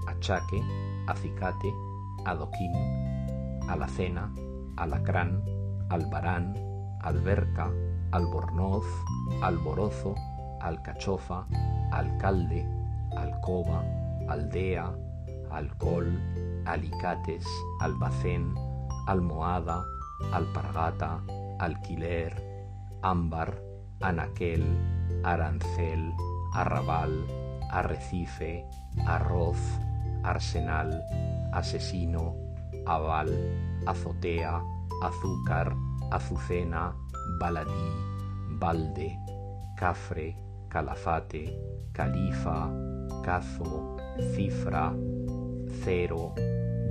achaque, 0.08 0.62
acicate, 1.08 1.74
adoquín, 2.26 2.72
alacena, 3.68 4.34
alacrán, 4.78 5.44
albarán, 5.90 6.56
alberca, 7.02 7.70
albornoz, 8.12 8.86
alborozo, 9.42 10.16
alcachofa, 10.62 11.46
alcalde, 11.92 12.66
alcoba, 13.16 13.84
aldea, 14.30 14.94
alcohol, 15.52 16.08
alicates, 16.66 17.46
albacén, 17.80 18.54
almohada, 19.08 19.84
alpargata, 20.32 21.22
alquiler, 21.60 22.34
ámbar, 23.02 23.62
anaquel, 24.02 24.64
arancel, 25.24 26.14
arrabal, 26.54 27.26
arrecife, 27.72 28.66
arroz, 29.06 29.60
arsenal, 30.24 31.04
asesino, 31.54 32.36
aval, 32.86 33.30
azotea, 33.86 34.62
azúcar, 35.02 35.76
azucena, 36.12 36.96
baladí, 37.40 37.88
balde, 38.60 39.18
cafre, 39.76 40.36
calafate, 40.70 41.54
califa, 41.94 42.70
cazo, 43.24 43.98
cifra, 44.34 44.94
cero, 45.84 46.34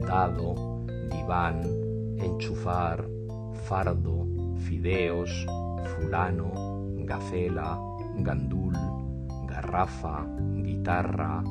dado, 0.00 0.54
diván, 1.10 1.62
enchufar, 2.18 3.04
fardo, 3.66 4.26
fideos, 4.58 5.30
fulano, 5.94 6.50
gacela, 7.04 7.78
gandul, 8.18 8.74
garrafa, 9.46 10.26
guitarra, 10.62 11.42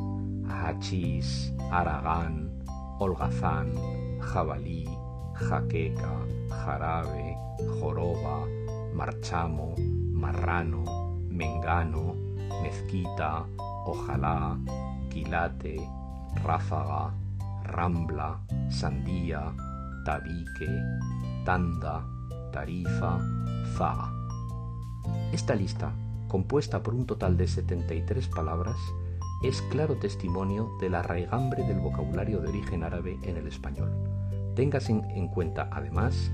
hachís, 0.47 1.53
aragán, 1.71 2.51
holgazán, 2.99 3.71
jabalí, 4.19 4.87
jaqueca, 5.35 6.25
jarabe, 6.49 7.35
joroba, 7.79 8.47
marchamo, 8.93 9.75
marrano, 10.11 10.83
mengano, 11.29 12.15
mezquita, 12.61 13.45
ojalá, 13.85 14.57
quilate, 15.09 15.79
ráfaga, 16.43 17.13
rambla, 17.63 18.39
sandía, 18.69 19.53
tabique, 20.05 20.67
tanda, 21.45 22.05
tarifa, 22.51 23.19
faga. 23.75 24.11
Esta 25.31 25.55
lista, 25.55 25.91
compuesta 26.27 26.81
por 26.83 26.93
un 26.93 27.05
total 27.05 27.37
de 27.37 27.47
73 27.47 28.27
palabras, 28.29 28.77
es 29.43 29.61
claro 29.63 29.97
testimonio 29.97 30.69
de 30.79 30.89
la 30.89 31.01
raigambre 31.01 31.63
del 31.63 31.79
vocabulario 31.79 32.39
de 32.39 32.49
origen 32.49 32.83
árabe 32.83 33.17
en 33.23 33.37
el 33.37 33.47
español. 33.47 33.91
Téngase 34.55 34.91
en 34.91 35.27
cuenta, 35.27 35.69
además, 35.71 36.31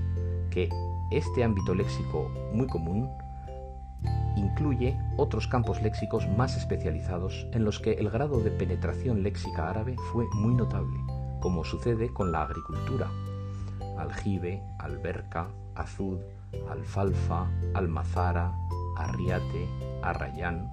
que 0.50 0.68
este 1.10 1.44
ámbito 1.44 1.74
léxico 1.74 2.30
muy 2.52 2.66
común 2.66 3.10
incluye 4.36 4.98
otros 5.16 5.46
campos 5.46 5.82
léxicos 5.82 6.28
más 6.36 6.56
especializados 6.56 7.46
en 7.52 7.64
los 7.64 7.80
que 7.80 7.92
el 7.92 8.10
grado 8.10 8.40
de 8.40 8.50
penetración 8.50 9.22
léxica 9.22 9.70
árabe 9.70 9.96
fue 10.12 10.26
muy 10.34 10.54
notable, 10.54 10.98
como 11.40 11.64
sucede 11.64 12.12
con 12.12 12.32
la 12.32 12.42
agricultura. 12.42 13.10
Aljibe, 13.98 14.62
alberca, 14.78 15.48
azud, 15.74 16.18
alfalfa, 16.70 17.50
almazara, 17.74 18.52
arriate, 18.96 19.68
arrayán, 20.02 20.70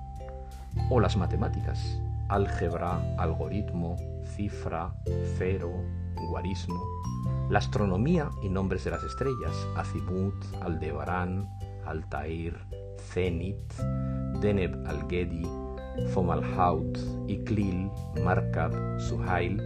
o 0.90 1.00
las 1.00 1.18
matemáticas, 1.18 2.00
álgebra, 2.30 3.16
algoritmo, 3.18 3.96
cifra, 4.36 4.94
cero, 5.38 5.72
guarismo, 6.30 6.82
la 7.50 7.60
astronomía 7.60 8.30
y 8.44 8.50
nombres 8.50 8.84
de 8.84 8.92
las 8.92 9.04
estrellas, 9.04 9.56
Azimut, 9.76 10.36
Aldebarán, 10.62 11.50
Altair, 11.86 12.60
Zenit, 13.00 13.74
Deneb 14.42 14.76
al-Gedi, 14.88 15.46
Fomalhaut, 16.14 16.98
Iklil, 17.28 17.90
Markab, 18.24 18.74
Suhail, 19.00 19.62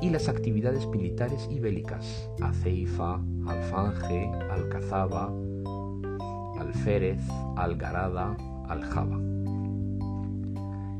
y 0.00 0.10
las 0.10 0.28
actividades 0.28 0.86
militares 0.86 1.48
y 1.50 1.60
bélicas, 1.60 2.28
Aceifa, 2.42 3.20
Alfanje, 3.46 4.30
Alcazaba, 4.50 5.32
Alférez, 6.58 7.22
Algarada, 7.56 8.36
Aljaba. 8.68 9.18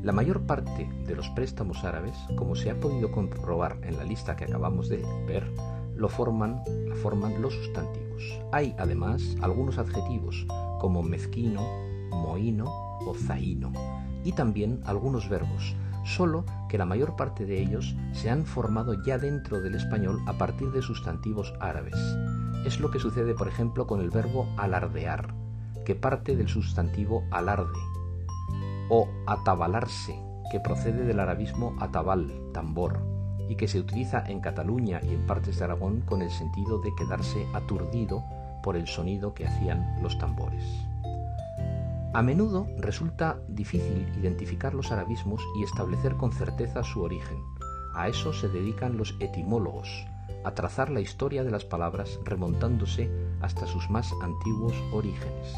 La 0.01 0.11
mayor 0.11 0.45
parte 0.45 0.87
de 1.07 1.15
los 1.15 1.29
préstamos 1.29 1.83
árabes, 1.83 2.15
como 2.35 2.55
se 2.55 2.69
ha 2.69 2.79
podido 2.79 3.11
comprobar 3.11 3.79
en 3.83 3.97
la 3.97 4.03
lista 4.03 4.35
que 4.35 4.45
acabamos 4.45 4.87
de 4.87 5.03
ver, 5.27 5.51
lo 5.95 6.09
forman, 6.09 6.61
la 6.87 6.95
forman 6.95 7.41
los 7.41 7.53
sustantivos. 7.53 8.23
Hay 8.51 8.75
además 8.77 9.35
algunos 9.41 9.77
adjetivos 9.77 10.45
como 10.79 11.03
mezquino, 11.03 11.61
mohino 12.11 12.65
o 13.05 13.13
zaino 13.13 13.71
y 14.23 14.31
también 14.31 14.81
algunos 14.85 15.29
verbos, 15.29 15.75
solo 16.03 16.45
que 16.67 16.77
la 16.77 16.85
mayor 16.85 17.15
parte 17.15 17.45
de 17.45 17.61
ellos 17.61 17.95
se 18.11 18.29
han 18.29 18.45
formado 18.45 19.03
ya 19.05 19.17
dentro 19.17 19.61
del 19.61 19.75
español 19.75 20.19
a 20.25 20.33
partir 20.33 20.71
de 20.71 20.81
sustantivos 20.81 21.53
árabes. 21.59 21.95
Es 22.65 22.79
lo 22.79 22.89
que 22.89 22.99
sucede, 22.99 23.35
por 23.35 23.47
ejemplo, 23.47 23.85
con 23.85 24.01
el 24.01 24.09
verbo 24.09 24.47
alardear, 24.57 25.33
que 25.85 25.93
parte 25.93 26.35
del 26.35 26.47
sustantivo 26.47 27.23
alarde, 27.31 27.79
o 28.89 29.07
atabalarse, 29.27 30.19
que 30.51 30.59
procede 30.59 31.03
del 31.03 31.19
arabismo 31.19 31.75
atabal, 31.79 32.31
tambor, 32.51 32.99
y 33.47 33.55
que 33.55 33.67
se 33.67 33.79
utiliza 33.79 34.23
en 34.25 34.39
Cataluña 34.39 35.01
y 35.03 35.13
en 35.13 35.27
partes 35.27 35.59
de 35.59 35.65
Aragón 35.65 36.01
con 36.01 36.23
el 36.23 36.31
sentido 36.31 36.79
de 36.81 36.93
quedarse 36.95 37.45
aturdido 37.53 38.23
por 38.65 38.75
el 38.75 38.87
sonido 38.87 39.35
que 39.35 39.45
hacían 39.45 39.95
los 40.01 40.17
tambores. 40.17 40.63
A 42.13 42.23
menudo 42.23 42.65
resulta 42.79 43.37
difícil 43.47 44.11
identificar 44.17 44.73
los 44.73 44.91
arabismos 44.91 45.39
y 45.59 45.63
establecer 45.63 46.15
con 46.15 46.31
certeza 46.31 46.83
su 46.83 47.03
origen. 47.03 47.37
A 47.93 48.07
eso 48.07 48.33
se 48.33 48.49
dedican 48.49 48.97
los 48.97 49.15
etimólogos, 49.19 50.07
a 50.43 50.55
trazar 50.55 50.89
la 50.89 50.99
historia 50.99 51.43
de 51.43 51.51
las 51.51 51.63
palabras 51.63 52.19
remontándose 52.25 53.07
hasta 53.39 53.67
sus 53.67 53.87
más 53.91 54.11
antiguos 54.23 54.73
orígenes. 54.91 55.55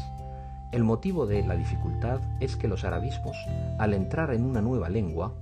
El 0.70 0.84
motivo 0.84 1.24
de 1.24 1.46
la 1.46 1.56
dificultad 1.56 2.20
es 2.40 2.56
que 2.56 2.68
los 2.68 2.84
arabismos, 2.84 3.38
al 3.78 3.94
entrar 3.94 4.34
en 4.34 4.44
una 4.44 4.60
nueva 4.60 4.90
lengua, 4.90 5.32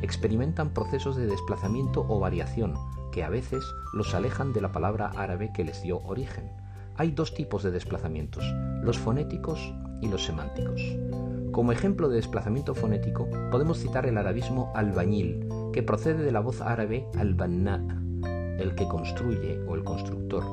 experimentan 0.00 0.70
procesos 0.70 1.16
de 1.16 1.26
desplazamiento 1.26 2.06
o 2.08 2.20
variación 2.20 2.72
que 3.12 3.22
a 3.22 3.28
veces 3.28 3.62
los 3.92 4.14
alejan 4.14 4.54
de 4.54 4.62
la 4.62 4.72
palabra 4.72 5.10
árabe 5.14 5.50
que 5.52 5.62
les 5.64 5.82
dio 5.82 5.98
origen. 6.06 6.61
Hay 6.96 7.12
dos 7.12 7.34
tipos 7.34 7.62
de 7.62 7.70
desplazamientos, 7.70 8.44
los 8.82 8.98
fonéticos 8.98 9.72
y 10.00 10.08
los 10.08 10.24
semánticos. 10.24 10.82
Como 11.50 11.72
ejemplo 11.72 12.08
de 12.08 12.16
desplazamiento 12.16 12.74
fonético 12.74 13.28
podemos 13.50 13.78
citar 13.78 14.06
el 14.06 14.18
arabismo 14.18 14.72
albañil, 14.74 15.46
que 15.72 15.82
procede 15.82 16.22
de 16.22 16.32
la 16.32 16.40
voz 16.40 16.60
árabe 16.60 17.06
albanna, 17.18 17.82
el 18.58 18.74
que 18.74 18.86
construye 18.88 19.58
o 19.66 19.74
el 19.74 19.84
constructor. 19.84 20.44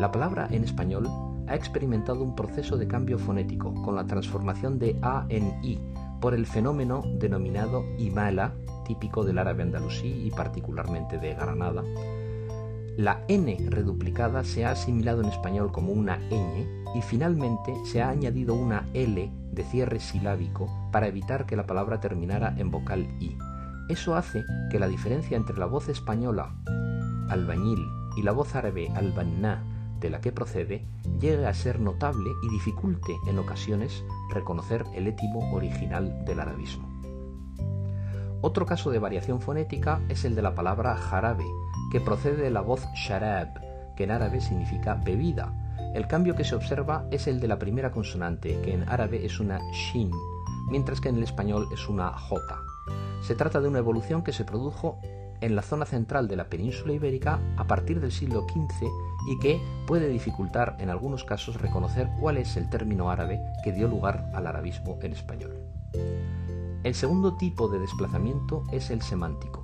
La 0.00 0.10
palabra 0.10 0.48
en 0.50 0.64
español 0.64 1.08
ha 1.46 1.54
experimentado 1.54 2.22
un 2.22 2.34
proceso 2.34 2.76
de 2.78 2.88
cambio 2.88 3.18
fonético 3.18 3.74
con 3.82 3.94
la 3.94 4.06
transformación 4.06 4.78
de 4.78 4.98
A 5.02 5.26
en 5.28 5.52
I, 5.62 5.78
por 6.20 6.34
el 6.34 6.46
fenómeno 6.46 7.02
denominado 7.18 7.84
imala, 7.98 8.54
típico 8.86 9.24
del 9.24 9.38
árabe 9.38 9.62
andalusí 9.62 10.26
y 10.26 10.30
particularmente 10.30 11.18
de 11.18 11.34
Granada. 11.34 11.82
La 12.96 13.24
n 13.28 13.56
reduplicada 13.70 14.44
se 14.44 14.66
ha 14.66 14.72
asimilado 14.72 15.22
en 15.22 15.28
español 15.28 15.72
como 15.72 15.92
una 15.92 16.18
ñ 16.30 16.66
y 16.94 17.00
finalmente 17.00 17.74
se 17.86 18.02
ha 18.02 18.10
añadido 18.10 18.54
una 18.54 18.86
l 18.92 19.32
de 19.50 19.64
cierre 19.64 19.98
silábico 19.98 20.68
para 20.92 21.06
evitar 21.06 21.46
que 21.46 21.56
la 21.56 21.66
palabra 21.66 22.00
terminara 22.00 22.54
en 22.58 22.70
vocal 22.70 23.08
i. 23.18 23.36
Eso 23.88 24.14
hace 24.14 24.44
que 24.70 24.78
la 24.78 24.88
diferencia 24.88 25.36
entre 25.36 25.56
la 25.56 25.66
voz 25.66 25.88
española 25.88 26.54
albañil 27.30 27.82
y 28.16 28.22
la 28.22 28.32
voz 28.32 28.54
árabe 28.54 28.90
albanna 28.94 29.64
de 29.98 30.10
la 30.10 30.20
que 30.20 30.32
procede 30.32 30.84
llegue 31.18 31.46
a 31.46 31.54
ser 31.54 31.80
notable 31.80 32.30
y 32.42 32.50
dificulte 32.50 33.16
en 33.26 33.38
ocasiones 33.38 34.04
reconocer 34.30 34.84
el 34.94 35.06
étimo 35.06 35.50
original 35.54 36.24
del 36.26 36.40
arabismo. 36.40 36.88
Otro 38.42 38.66
caso 38.66 38.90
de 38.90 38.98
variación 38.98 39.40
fonética 39.40 40.00
es 40.08 40.24
el 40.24 40.34
de 40.34 40.42
la 40.42 40.54
palabra 40.54 40.96
jarabe, 40.96 41.44
que 41.92 42.00
procede 42.00 42.42
de 42.42 42.50
la 42.50 42.62
voz 42.62 42.88
sharab, 42.94 43.60
que 43.94 44.04
en 44.04 44.12
árabe 44.12 44.40
significa 44.40 44.94
bebida. 44.94 45.52
El 45.94 46.06
cambio 46.06 46.34
que 46.34 46.42
se 46.42 46.54
observa 46.54 47.04
es 47.10 47.26
el 47.26 47.38
de 47.38 47.48
la 47.48 47.58
primera 47.58 47.90
consonante, 47.90 48.58
que 48.62 48.72
en 48.72 48.88
árabe 48.88 49.26
es 49.26 49.38
una 49.40 49.60
shin, 49.72 50.10
mientras 50.70 51.02
que 51.02 51.10
en 51.10 51.16
el 51.16 51.22
español 51.22 51.68
es 51.70 51.90
una 51.90 52.10
j. 52.10 52.40
Se 53.20 53.34
trata 53.34 53.60
de 53.60 53.68
una 53.68 53.80
evolución 53.80 54.24
que 54.24 54.32
se 54.32 54.46
produjo 54.46 55.00
en 55.42 55.54
la 55.54 55.60
zona 55.60 55.84
central 55.84 56.28
de 56.28 56.36
la 56.36 56.48
península 56.48 56.94
ibérica 56.94 57.38
a 57.58 57.66
partir 57.66 58.00
del 58.00 58.10
siglo 58.10 58.46
XV 58.48 58.86
y 59.28 59.38
que 59.38 59.60
puede 59.86 60.08
dificultar 60.08 60.78
en 60.80 60.88
algunos 60.88 61.24
casos 61.24 61.60
reconocer 61.60 62.08
cuál 62.18 62.38
es 62.38 62.56
el 62.56 62.70
término 62.70 63.10
árabe 63.10 63.38
que 63.62 63.72
dio 63.72 63.86
lugar 63.86 64.30
al 64.32 64.46
arabismo 64.46 64.98
en 65.02 65.12
español. 65.12 65.58
El 66.84 66.94
segundo 66.94 67.36
tipo 67.36 67.68
de 67.68 67.80
desplazamiento 67.80 68.64
es 68.72 68.90
el 68.90 69.02
semántico. 69.02 69.61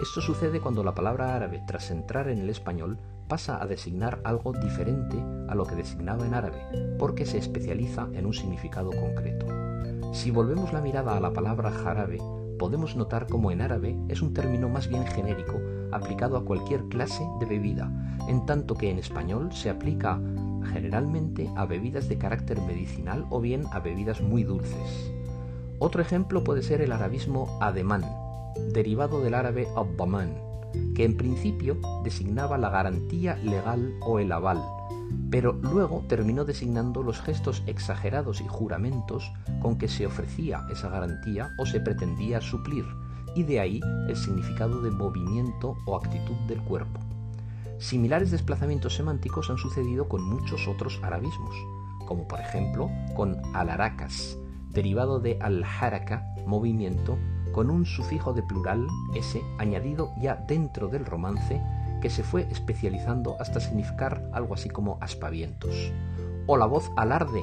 Esto 0.00 0.22
sucede 0.22 0.60
cuando 0.60 0.82
la 0.82 0.94
palabra 0.94 1.34
árabe, 1.36 1.62
tras 1.66 1.90
entrar 1.90 2.28
en 2.30 2.38
el 2.38 2.48
español, 2.48 2.98
pasa 3.28 3.62
a 3.62 3.66
designar 3.66 4.20
algo 4.24 4.52
diferente 4.54 5.22
a 5.46 5.54
lo 5.54 5.66
que 5.66 5.74
designaba 5.74 6.24
en 6.24 6.32
árabe, 6.32 6.96
porque 6.98 7.26
se 7.26 7.36
especializa 7.36 8.08
en 8.14 8.24
un 8.24 8.32
significado 8.32 8.90
concreto. 8.92 9.46
Si 10.14 10.30
volvemos 10.30 10.72
la 10.72 10.80
mirada 10.80 11.18
a 11.18 11.20
la 11.20 11.34
palabra 11.34 11.70
jarabe, 11.70 12.16
podemos 12.58 12.96
notar 12.96 13.26
como 13.26 13.50
en 13.50 13.60
árabe 13.60 13.94
es 14.08 14.22
un 14.22 14.32
término 14.32 14.70
más 14.70 14.88
bien 14.88 15.06
genérico 15.06 15.60
aplicado 15.92 16.38
a 16.38 16.46
cualquier 16.46 16.84
clase 16.84 17.22
de 17.38 17.44
bebida, 17.44 17.92
en 18.26 18.46
tanto 18.46 18.76
que 18.76 18.90
en 18.90 18.98
español 18.98 19.52
se 19.52 19.68
aplica 19.68 20.18
generalmente 20.72 21.50
a 21.56 21.66
bebidas 21.66 22.08
de 22.08 22.16
carácter 22.16 22.58
medicinal 22.62 23.26
o 23.28 23.38
bien 23.38 23.64
a 23.70 23.80
bebidas 23.80 24.22
muy 24.22 24.44
dulces. 24.44 25.12
Otro 25.78 26.00
ejemplo 26.00 26.42
puede 26.42 26.62
ser 26.62 26.80
el 26.80 26.92
arabismo 26.92 27.58
ademán, 27.60 28.04
derivado 28.72 29.20
del 29.20 29.34
árabe 29.34 29.68
abbaman, 29.76 30.36
que 30.94 31.04
en 31.04 31.16
principio 31.16 31.78
designaba 32.04 32.58
la 32.58 32.70
garantía 32.70 33.36
legal 33.36 33.94
o 34.00 34.18
el 34.18 34.32
aval, 34.32 34.62
pero 35.30 35.52
luego 35.52 36.04
terminó 36.08 36.44
designando 36.44 37.02
los 37.02 37.20
gestos 37.20 37.62
exagerados 37.66 38.40
y 38.40 38.48
juramentos 38.48 39.32
con 39.60 39.78
que 39.78 39.88
se 39.88 40.06
ofrecía 40.06 40.66
esa 40.70 40.88
garantía 40.88 41.50
o 41.58 41.66
se 41.66 41.80
pretendía 41.80 42.40
suplir, 42.40 42.84
y 43.34 43.44
de 43.44 43.60
ahí 43.60 43.80
el 44.08 44.16
significado 44.16 44.80
de 44.82 44.90
movimiento 44.90 45.76
o 45.86 45.96
actitud 45.96 46.36
del 46.48 46.60
cuerpo. 46.62 47.00
Similares 47.78 48.30
desplazamientos 48.30 48.94
semánticos 48.94 49.48
han 49.50 49.56
sucedido 49.56 50.08
con 50.08 50.22
muchos 50.22 50.68
otros 50.68 51.00
arabismos, 51.02 51.56
como 52.06 52.26
por 52.28 52.40
ejemplo 52.40 52.90
con 53.14 53.40
alaracas, 53.54 54.36
derivado 54.70 55.20
de 55.20 55.38
al-haraka, 55.40 56.24
movimiento, 56.46 57.16
con 57.52 57.70
un 57.70 57.86
sufijo 57.86 58.32
de 58.32 58.42
plural, 58.42 58.86
s, 59.14 59.42
añadido 59.58 60.12
ya 60.20 60.36
dentro 60.36 60.88
del 60.88 61.04
romance 61.04 61.60
que 62.00 62.10
se 62.10 62.22
fue 62.22 62.48
especializando 62.50 63.36
hasta 63.40 63.60
significar 63.60 64.28
algo 64.32 64.54
así 64.54 64.68
como 64.68 64.98
aspavientos. 65.00 65.92
O 66.46 66.56
la 66.56 66.66
voz 66.66 66.90
alarde, 66.96 67.42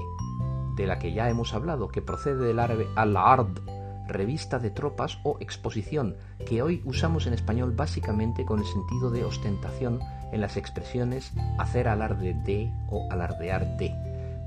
de 0.75 0.87
la 0.87 0.99
que 0.99 1.13
ya 1.13 1.29
hemos 1.29 1.53
hablado, 1.53 1.89
que 1.89 2.01
procede 2.01 2.45
del 2.45 2.59
árabe 2.59 2.87
al-ard, 2.95 3.59
revista 4.07 4.57
de 4.59 4.71
tropas 4.71 5.19
o 5.23 5.37
exposición, 5.39 6.15
que 6.45 6.61
hoy 6.61 6.81
usamos 6.85 7.27
en 7.27 7.33
español 7.33 7.73
básicamente 7.75 8.45
con 8.45 8.59
el 8.59 8.65
sentido 8.65 9.09
de 9.09 9.25
ostentación 9.25 9.99
en 10.31 10.41
las 10.41 10.57
expresiones 10.57 11.33
hacer 11.57 11.87
alarde 11.87 12.33
de 12.33 12.71
o 12.89 13.07
alardear 13.11 13.77
de, 13.77 13.93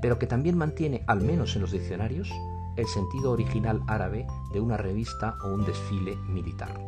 pero 0.01 0.19
que 0.19 0.27
también 0.27 0.57
mantiene, 0.57 1.03
al 1.07 1.21
menos 1.21 1.55
en 1.55 1.61
los 1.61 1.71
diccionarios, 1.71 2.31
el 2.77 2.87
sentido 2.87 3.31
original 3.31 3.81
árabe 3.87 4.27
de 4.53 4.59
una 4.59 4.77
revista 4.77 5.37
o 5.43 5.53
un 5.53 5.65
desfile 5.65 6.15
militar. 6.27 6.79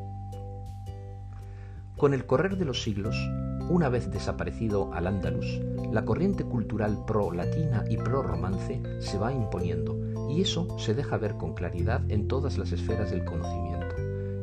Con 1.97 2.13
el 2.13 2.25
correr 2.25 2.57
de 2.57 2.65
los 2.65 2.81
siglos, 2.81 3.15
una 3.69 3.87
vez 3.87 4.11
desaparecido 4.11 4.93
al 4.93 5.07
Andalus, 5.07 5.61
la 5.91 6.03
corriente 6.03 6.43
cultural 6.43 7.05
pro-latina 7.05 7.85
y 7.89 7.97
pro-romance 7.97 8.81
se 8.99 9.17
va 9.17 9.31
imponiendo, 9.31 9.97
y 10.29 10.41
eso 10.41 10.67
se 10.79 10.95
deja 10.95 11.17
ver 11.17 11.35
con 11.35 11.53
claridad 11.53 12.01
en 12.09 12.27
todas 12.27 12.57
las 12.57 12.71
esferas 12.71 13.11
del 13.11 13.23
conocimiento. 13.23 13.95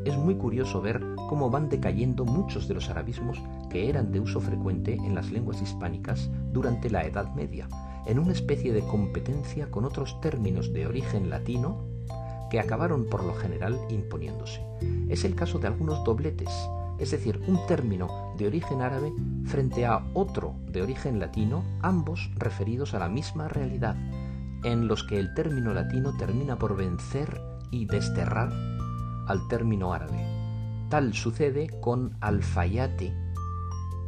Es 0.05 0.16
muy 0.16 0.37
curioso 0.37 0.81
ver 0.81 1.05
cómo 1.29 1.50
van 1.50 1.68
decayendo 1.68 2.24
muchos 2.24 2.66
de 2.66 2.74
los 2.74 2.88
arabismos 2.88 3.42
que 3.68 3.90
eran 3.90 4.11
de 4.11 4.20
uso 4.20 4.40
frecuente 4.40 4.94
en 4.94 5.14
las 5.14 5.31
lenguas 5.31 5.61
hispánicas 5.61 6.31
durante 6.53 6.88
la 6.88 7.05
Edad 7.05 7.35
Media, 7.35 7.68
en 8.07 8.19
una 8.19 8.33
especie 8.33 8.73
de 8.73 8.83
competencia 8.83 9.71
con 9.71 9.85
otros 9.85 10.21
términos 10.21 10.73
de 10.73 10.87
origen 10.87 11.31
latino 11.31 11.85
que 12.51 12.61
acabaron 12.61 13.07
por 13.07 13.25
lo 13.25 13.35
general 13.35 13.79
imponiéndose. 13.89 14.61
Es 15.09 15.25
el 15.25 15.35
caso 15.35 15.59
de 15.59 15.69
algunos 15.69 16.05
dobletes, 16.05 16.51
es 16.99 17.13
decir, 17.13 17.41
un 17.47 17.65
término 17.67 18.35
de 18.37 18.47
origen 18.47 18.83
árabe 18.83 19.13
frente 19.47 19.87
a 19.87 20.05
otro 20.13 20.55
de 20.67 20.83
origen 20.83 21.19
latino, 21.19 21.65
ambos 21.81 22.31
referidos 22.37 22.93
a 22.93 22.99
la 22.99 23.09
misma 23.09 23.49
realidad, 23.49 23.97
en 24.65 24.89
los 24.89 25.05
que 25.05 25.19
el 25.19 25.33
término 25.35 25.73
latino 25.73 26.17
termina 26.19 26.59
por 26.59 26.77
vencer 26.77 27.41
y 27.71 27.87
desterrar 27.87 28.53
al 29.27 29.49
término 29.49 29.95
árabe. 29.95 30.19
Tal 30.91 31.15
sucede 31.15 31.69
con 31.81 32.17
alfayate 32.21 33.15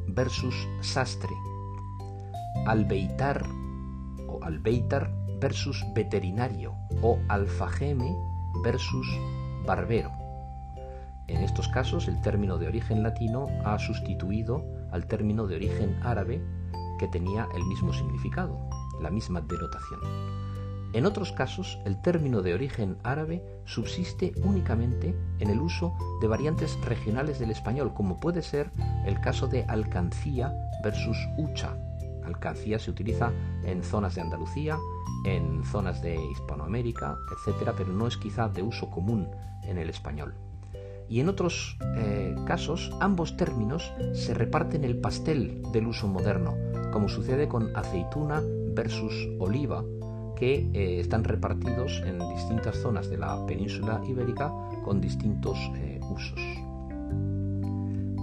versus 0.08 0.54
sastre, 0.80 1.30
albeitar 2.66 3.46
o 4.42 4.46
albeitar 4.46 5.10
versus 5.40 5.84
veterinario 5.94 6.74
o 7.00 7.18
alfajeme 7.28 8.14
versus 8.62 9.06
barbero. 9.66 10.12
En 11.28 11.42
estos 11.42 11.68
casos 11.68 12.08
el 12.08 12.20
término 12.20 12.58
de 12.58 12.66
origen 12.66 13.02
latino 13.02 13.46
ha 13.64 13.78
sustituido 13.78 14.64
al 14.90 15.06
término 15.06 15.46
de 15.46 15.56
origen 15.56 15.98
árabe 16.02 16.42
que 16.98 17.08
tenía 17.08 17.48
el 17.54 17.64
mismo 17.64 17.92
significado, 17.92 18.68
la 19.00 19.10
misma 19.10 19.40
denotación. 19.40 20.00
En 20.92 21.06
otros 21.06 21.32
casos, 21.32 21.78
el 21.86 22.02
término 22.02 22.42
de 22.42 22.52
origen 22.52 22.98
árabe 23.02 23.42
subsiste 23.64 24.34
únicamente 24.44 25.16
en 25.38 25.48
el 25.48 25.58
uso 25.58 25.96
de 26.20 26.28
variantes 26.28 26.78
regionales 26.84 27.38
del 27.38 27.50
español, 27.50 27.94
como 27.94 28.20
puede 28.20 28.42
ser 28.42 28.70
el 29.06 29.18
caso 29.20 29.48
de 29.48 29.64
alcancía 29.64 30.52
versus 30.84 31.16
hucha. 31.38 31.78
Alcancía 32.24 32.78
se 32.78 32.90
utiliza 32.90 33.32
en 33.64 33.82
zonas 33.82 34.14
de 34.14 34.20
Andalucía, 34.20 34.78
en 35.24 35.64
zonas 35.64 36.02
de 36.02 36.16
Hispanoamérica, 36.32 37.16
etc., 37.30 37.72
pero 37.76 37.92
no 37.92 38.06
es 38.06 38.16
quizá 38.16 38.48
de 38.48 38.62
uso 38.62 38.90
común 38.90 39.28
en 39.64 39.78
el 39.78 39.90
español. 39.90 40.34
Y 41.08 41.20
en 41.20 41.28
otros 41.28 41.76
eh, 41.96 42.34
casos, 42.46 42.90
ambos 43.00 43.36
términos 43.36 43.92
se 44.14 44.34
reparten 44.34 44.84
el 44.84 44.96
pastel 44.98 45.62
del 45.72 45.86
uso 45.86 46.08
moderno, 46.08 46.54
como 46.92 47.08
sucede 47.08 47.48
con 47.48 47.76
aceituna 47.76 48.42
versus 48.74 49.28
oliva, 49.38 49.84
que 50.36 50.70
eh, 50.72 51.00
están 51.00 51.24
repartidos 51.24 52.02
en 52.06 52.18
distintas 52.34 52.76
zonas 52.78 53.10
de 53.10 53.18
la 53.18 53.44
península 53.46 54.00
ibérica 54.08 54.50
con 54.84 55.00
distintos 55.00 55.58
eh, 55.76 56.00
usos. 56.10 56.40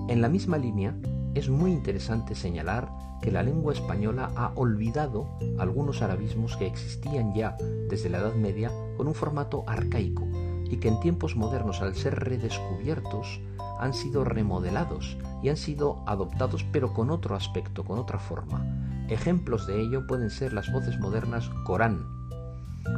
En 0.09 0.21
la 0.21 0.27
misma 0.27 0.57
línea, 0.57 0.95
es 1.35 1.49
muy 1.49 1.71
interesante 1.71 2.35
señalar 2.35 2.89
que 3.21 3.31
la 3.31 3.43
lengua 3.43 3.73
española 3.73 4.31
ha 4.35 4.51
olvidado 4.55 5.27
algunos 5.57 6.01
arabismos 6.01 6.55
que 6.57 6.67
existían 6.67 7.33
ya 7.33 7.57
desde 7.89 8.09
la 8.09 8.19
Edad 8.19 8.35
Media 8.35 8.71
con 8.97 9.07
un 9.07 9.15
formato 9.15 9.63
arcaico 9.67 10.27
y 10.69 10.77
que 10.77 10.87
en 10.87 10.99
tiempos 10.99 11.35
modernos 11.35 11.81
al 11.81 11.95
ser 11.95 12.15
redescubiertos 12.15 13.41
han 13.79 13.93
sido 13.93 14.23
remodelados 14.23 15.17
y 15.41 15.49
han 15.49 15.57
sido 15.57 16.03
adoptados 16.05 16.65
pero 16.71 16.93
con 16.93 17.09
otro 17.09 17.35
aspecto, 17.35 17.83
con 17.83 17.97
otra 17.97 18.19
forma, 18.19 18.65
Ejemplos 19.09 19.65
de 19.65 19.81
ello 19.81 20.05
pueden 20.05 20.29
ser 20.29 20.53
las 20.53 20.71
voces 20.71 20.99
modernas 20.99 21.49
Corán, 21.63 22.05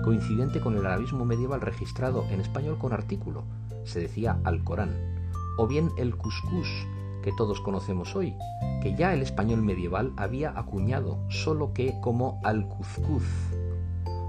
coincidente 0.03 0.59
con 0.59 0.75
el 0.75 0.85
arabismo 0.85 1.23
medieval 1.23 1.61
registrado 1.61 2.25
en 2.31 2.41
español 2.41 2.77
con 2.77 2.91
artículo, 2.91 3.45
se 3.85 4.01
decía 4.01 4.37
al 4.43 4.61
Corán, 4.65 4.93
o 5.57 5.67
bien 5.67 5.89
el 5.97 6.17
cuscús, 6.17 6.67
que 7.21 7.31
todos 7.31 7.61
conocemos 7.61 8.15
hoy, 8.15 8.35
que 8.81 8.95
ya 8.95 9.13
el 9.13 9.21
español 9.21 9.61
medieval 9.61 10.13
había 10.17 10.57
acuñado, 10.57 11.19
solo 11.29 11.73
que 11.73 11.99
como 12.01 12.39
al 12.43 12.67
cuzcuz, 12.67 13.23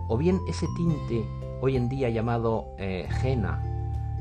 o 0.09 0.17
bien 0.19 0.41
ese 0.49 0.67
tinte 0.77 1.27
hoy 1.61 1.77
en 1.77 1.89
día 1.89 2.11
llamado 2.11 2.75
eh, 2.79 3.09
jena, 3.21 3.63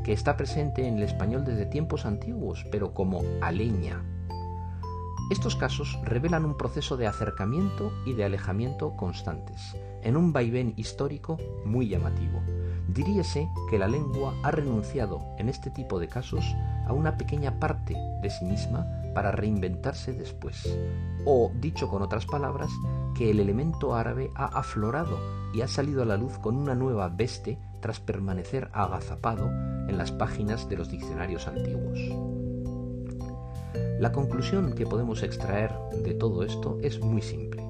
que 0.03 0.13
está 0.13 0.37
presente 0.37 0.87
en 0.87 0.97
el 0.97 1.03
español 1.03 1.43
desde 1.45 1.65
tiempos 1.65 2.05
antiguos, 2.05 2.65
pero 2.71 2.93
como 2.93 3.21
aleña. 3.41 4.03
Estos 5.29 5.55
casos 5.55 5.97
revelan 6.03 6.43
un 6.43 6.57
proceso 6.57 6.97
de 6.97 7.07
acercamiento 7.07 7.93
y 8.05 8.13
de 8.13 8.25
alejamiento 8.25 8.95
constantes, 8.97 9.77
en 10.01 10.17
un 10.17 10.33
vaivén 10.33 10.73
histórico 10.75 11.37
muy 11.63 11.87
llamativo. 11.87 12.41
Diríase 12.87 13.47
que 13.69 13.79
la 13.79 13.87
lengua 13.87 14.33
ha 14.43 14.51
renunciado 14.51 15.21
en 15.37 15.47
este 15.47 15.69
tipo 15.69 15.99
de 15.99 16.09
casos 16.09 16.43
a 16.91 16.93
una 16.93 17.17
pequeña 17.17 17.57
parte 17.57 17.95
de 18.21 18.29
sí 18.29 18.43
misma 18.43 18.85
para 19.13 19.31
reinventarse 19.31 20.11
después. 20.11 20.77
O, 21.25 21.49
dicho 21.61 21.87
con 21.87 22.01
otras 22.01 22.25
palabras, 22.25 22.69
que 23.15 23.31
el 23.31 23.39
elemento 23.39 23.95
árabe 23.95 24.29
ha 24.35 24.45
aflorado 24.45 25.17
y 25.53 25.61
ha 25.61 25.69
salido 25.69 26.03
a 26.03 26.05
la 26.05 26.17
luz 26.17 26.37
con 26.39 26.57
una 26.57 26.75
nueva 26.75 27.07
veste 27.07 27.57
tras 27.79 28.01
permanecer 28.01 28.69
agazapado 28.73 29.47
en 29.87 29.97
las 29.97 30.11
páginas 30.11 30.67
de 30.67 30.77
los 30.77 30.91
diccionarios 30.91 31.47
antiguos. 31.47 31.97
La 33.99 34.11
conclusión 34.11 34.73
que 34.73 34.85
podemos 34.85 35.23
extraer 35.23 35.71
de 36.03 36.13
todo 36.13 36.43
esto 36.43 36.77
es 36.81 36.99
muy 36.99 37.21
simple. 37.21 37.63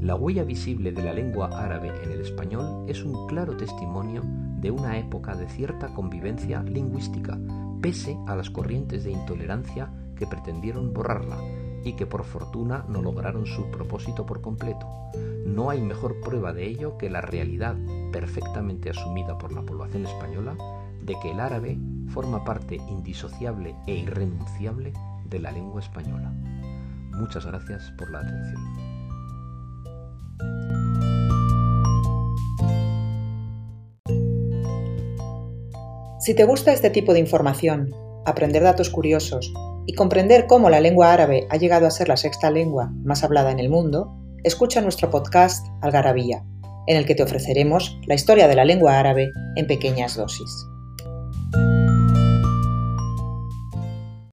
La 0.00 0.16
huella 0.16 0.42
visible 0.42 0.90
de 0.90 1.04
la 1.04 1.12
lengua 1.12 1.50
árabe 1.52 1.92
en 2.02 2.10
el 2.10 2.20
español 2.20 2.84
es 2.88 3.04
un 3.04 3.28
claro 3.28 3.56
testimonio 3.56 4.22
de 4.24 4.72
una 4.72 4.98
época 4.98 5.36
de 5.36 5.48
cierta 5.48 5.94
convivencia 5.94 6.62
lingüística, 6.62 7.38
pese 7.80 8.18
a 8.26 8.36
las 8.36 8.50
corrientes 8.50 9.04
de 9.04 9.12
intolerancia 9.12 9.92
que 10.16 10.26
pretendieron 10.26 10.92
borrarla 10.92 11.38
y 11.84 11.94
que 11.94 12.06
por 12.06 12.24
fortuna 12.24 12.84
no 12.88 13.00
lograron 13.02 13.46
su 13.46 13.70
propósito 13.70 14.26
por 14.26 14.40
completo. 14.40 14.86
No 15.46 15.70
hay 15.70 15.80
mejor 15.80 16.20
prueba 16.20 16.52
de 16.52 16.66
ello 16.66 16.98
que 16.98 17.08
la 17.08 17.20
realidad 17.20 17.76
perfectamente 18.12 18.90
asumida 18.90 19.38
por 19.38 19.52
la 19.52 19.62
población 19.62 20.04
española 20.04 20.56
de 21.02 21.14
que 21.22 21.30
el 21.30 21.40
árabe 21.40 21.78
forma 22.08 22.44
parte 22.44 22.76
indisociable 22.76 23.76
e 23.86 23.94
irrenunciable 23.94 24.92
de 25.24 25.38
la 25.38 25.52
lengua 25.52 25.80
española. 25.80 26.32
Muchas 27.12 27.46
gracias 27.46 27.92
por 27.96 28.10
la 28.10 28.20
atención. 28.20 28.96
Si 36.26 36.34
te 36.34 36.42
gusta 36.42 36.72
este 36.72 36.90
tipo 36.90 37.12
de 37.12 37.20
información, 37.20 37.94
aprender 38.24 38.60
datos 38.60 38.90
curiosos 38.90 39.54
y 39.86 39.92
comprender 39.92 40.48
cómo 40.48 40.68
la 40.70 40.80
lengua 40.80 41.12
árabe 41.12 41.46
ha 41.50 41.56
llegado 41.56 41.86
a 41.86 41.92
ser 41.92 42.08
la 42.08 42.16
sexta 42.16 42.50
lengua 42.50 42.90
más 43.04 43.22
hablada 43.22 43.52
en 43.52 43.60
el 43.60 43.68
mundo, 43.68 44.12
escucha 44.42 44.80
nuestro 44.80 45.08
podcast 45.08 45.64
Algarabía, 45.82 46.44
en 46.88 46.96
el 46.96 47.06
que 47.06 47.14
te 47.14 47.22
ofreceremos 47.22 47.96
la 48.08 48.16
historia 48.16 48.48
de 48.48 48.56
la 48.56 48.64
lengua 48.64 48.98
árabe 48.98 49.30
en 49.54 49.68
pequeñas 49.68 50.16
dosis. 50.16 50.50